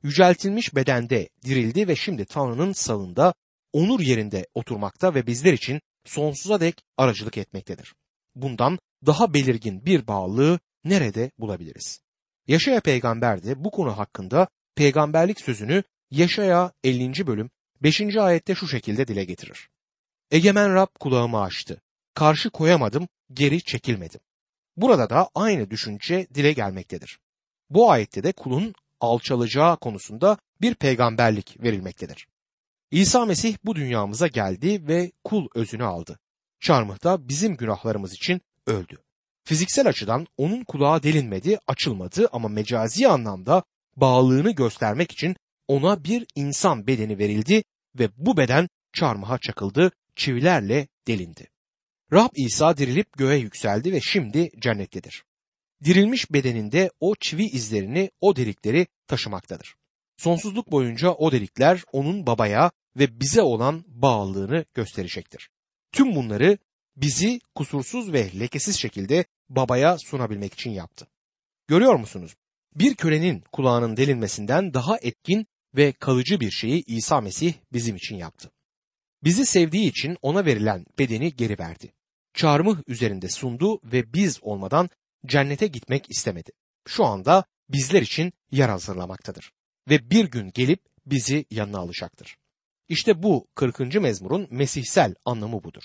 Yüceltilmiş 0.03 0.75
bedende 0.75 1.29
dirildi 1.45 1.89
ve 1.89 1.97
şimdi 1.97 2.25
Tanrı'nın 2.25 2.73
sağında 2.73 3.35
onur 3.73 4.01
yerinde 4.01 4.47
oturmakta 4.55 5.15
ve 5.15 5.27
bizler 5.27 5.53
için 5.53 5.81
sonsuza 6.05 6.61
dek 6.61 6.83
aracılık 6.97 7.39
etmektedir. 7.39 7.95
Bundan 8.35 8.79
daha 9.07 9.35
belirgin 9.35 9.87
bir 9.87 10.07
bağlılığı 10.07 10.59
nerede 10.85 11.31
bulabiliriz? 11.39 12.04
Yaşaya 12.49 12.81
peygamber 12.81 13.43
de 13.43 13.65
bu 13.65 13.71
konu 13.71 13.99
hakkında 13.99 14.49
peygamberlik 14.75 15.41
sözünü 15.41 15.83
Yaşaya 16.11 16.73
50. 16.85 17.27
bölüm 17.27 17.51
5. 17.83 18.17
ayette 18.17 18.55
şu 18.55 18.69
şekilde 18.69 19.09
dile 19.09 19.25
getirir. 19.25 19.69
Egemen 20.31 20.75
Rab 20.75 20.87
kulağımı 21.01 21.41
açtı. 21.41 21.83
Karşı 22.15 22.51
koyamadım, 22.51 23.09
geri 23.33 23.63
çekilmedim. 23.63 24.21
Burada 24.77 25.11
da 25.11 25.31
aynı 25.35 25.71
düşünce 25.71 26.27
dile 26.35 26.53
gelmektedir. 26.53 27.19
Bu 27.71 27.91
ayette 27.91 28.23
de 28.23 28.33
kulun 28.33 28.75
alçalacağı 29.01 29.77
konusunda 29.77 30.39
bir 30.61 30.75
peygamberlik 30.75 31.63
verilmektedir. 31.63 32.27
İsa 32.91 33.25
Mesih 33.25 33.57
bu 33.65 33.77
dünyamıza 33.77 34.27
geldi 34.27 34.89
ve 34.89 35.13
kul 35.25 35.49
özünü 35.55 35.85
aldı. 35.85 36.19
Çarmıhta 36.61 37.29
bizim 37.29 37.57
günahlarımız 37.57 38.13
için 38.13 38.41
öldü. 38.67 39.04
Fiziksel 39.45 39.89
açıdan 39.89 40.27
onun 40.37 40.65
kulağı 40.65 41.03
delinmedi, 41.03 41.59
açılmadı 41.67 42.29
ama 42.33 42.49
mecazi 42.49 43.09
anlamda 43.09 43.63
bağlılığını 43.97 44.51
göstermek 44.51 45.13
için 45.13 45.37
ona 45.69 46.05
bir 46.05 46.27
insan 46.35 46.87
bedeni 46.87 47.19
verildi 47.19 47.65
ve 47.99 48.09
bu 48.17 48.37
beden 48.37 48.69
çarmıha 48.93 49.39
çakıldı, 49.39 49.91
çivilerle 50.17 50.89
delindi. 51.07 51.49
Rab 52.13 52.31
İsa 52.37 52.77
dirilip 52.77 53.13
göğe 53.13 53.39
yükseldi 53.39 53.93
ve 53.93 54.01
şimdi 54.01 54.51
cennettedir. 54.61 55.25
Dirilmiş 55.85 56.33
bedeninde 56.33 56.91
o 57.01 57.15
çivi 57.21 57.45
izlerini, 57.45 58.11
o 58.21 58.37
delikleri 58.37 58.87
taşımaktadır. 59.07 59.75
Sonsuzluk 60.17 60.71
boyunca 60.71 61.11
o 61.11 61.33
delikler 61.33 61.83
onun 61.93 62.27
babaya 62.27 62.71
ve 62.97 63.21
bize 63.21 63.43
olan 63.43 63.85
bağlılığını 63.87 64.65
gösterecektir. 64.75 65.49
Tüm 65.93 66.15
bunları 66.15 66.59
bizi 66.97 67.41
kusursuz 67.55 68.13
ve 68.13 68.41
lekesiz 68.41 68.77
şekilde 68.77 69.25
babaya 69.49 69.99
sunabilmek 69.99 70.55
için 70.55 70.71
yaptı. 70.71 71.07
Görüyor 71.69 71.95
musunuz? 71.95 72.37
Bir 72.75 72.95
kölenin 72.95 73.45
kulağının 73.53 73.97
delinmesinden 73.97 74.75
daha 74.75 74.97
etkin 74.99 75.47
ve 75.77 75.93
kalıcı 75.93 76.41
bir 76.41 76.51
şeyi 76.51 76.85
İsa 76.85 77.21
Mesih 77.21 77.55
bizim 77.73 77.97
için 77.97 78.17
yaptı. 78.17 78.51
Bizi 79.25 79.47
sevdiği 79.47 79.89
için 79.89 80.17
ona 80.23 80.45
verilen 80.45 80.87
bedeni 80.99 81.37
geri 81.37 81.59
verdi. 81.59 81.93
Çarmıh 82.35 82.79
üzerinde 82.87 83.29
sundu 83.29 83.81
ve 83.85 84.13
biz 84.13 84.39
olmadan 84.43 84.91
cennete 85.27 85.67
gitmek 85.67 86.11
istemedi. 86.11 86.51
Şu 86.87 87.05
anda 87.05 87.45
bizler 87.69 88.03
için 88.03 88.33
yer 88.51 88.69
hazırlamaktadır. 88.69 89.53
Ve 89.89 90.11
bir 90.11 90.25
gün 90.25 90.51
gelip 90.55 90.81
bizi 91.07 91.47
yanına 91.51 91.79
alacaktır. 91.79 92.37
İşte 92.89 93.23
bu 93.23 93.47
40. 93.55 93.95
mezmurun 93.95 94.49
mesihsel 94.51 95.15
anlamı 95.25 95.65
budur. 95.65 95.83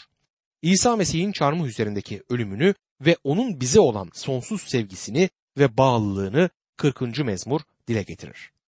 İsa 0.62 0.96
Mesih'in 0.96 1.32
çarmıh 1.32 1.68
üzerindeki 1.68 2.24
ölümünü 2.30 2.74
ve 3.02 3.18
onun 3.24 3.62
bize 3.62 3.80
olan 3.80 4.10
sonsuz 4.14 4.62
sevgisini 4.62 5.30
ve 5.58 5.78
bağlılığını 5.78 6.50
40. 6.78 7.20
mezmur 7.20 7.62
dile 7.88 8.04
getirir. 8.04 8.52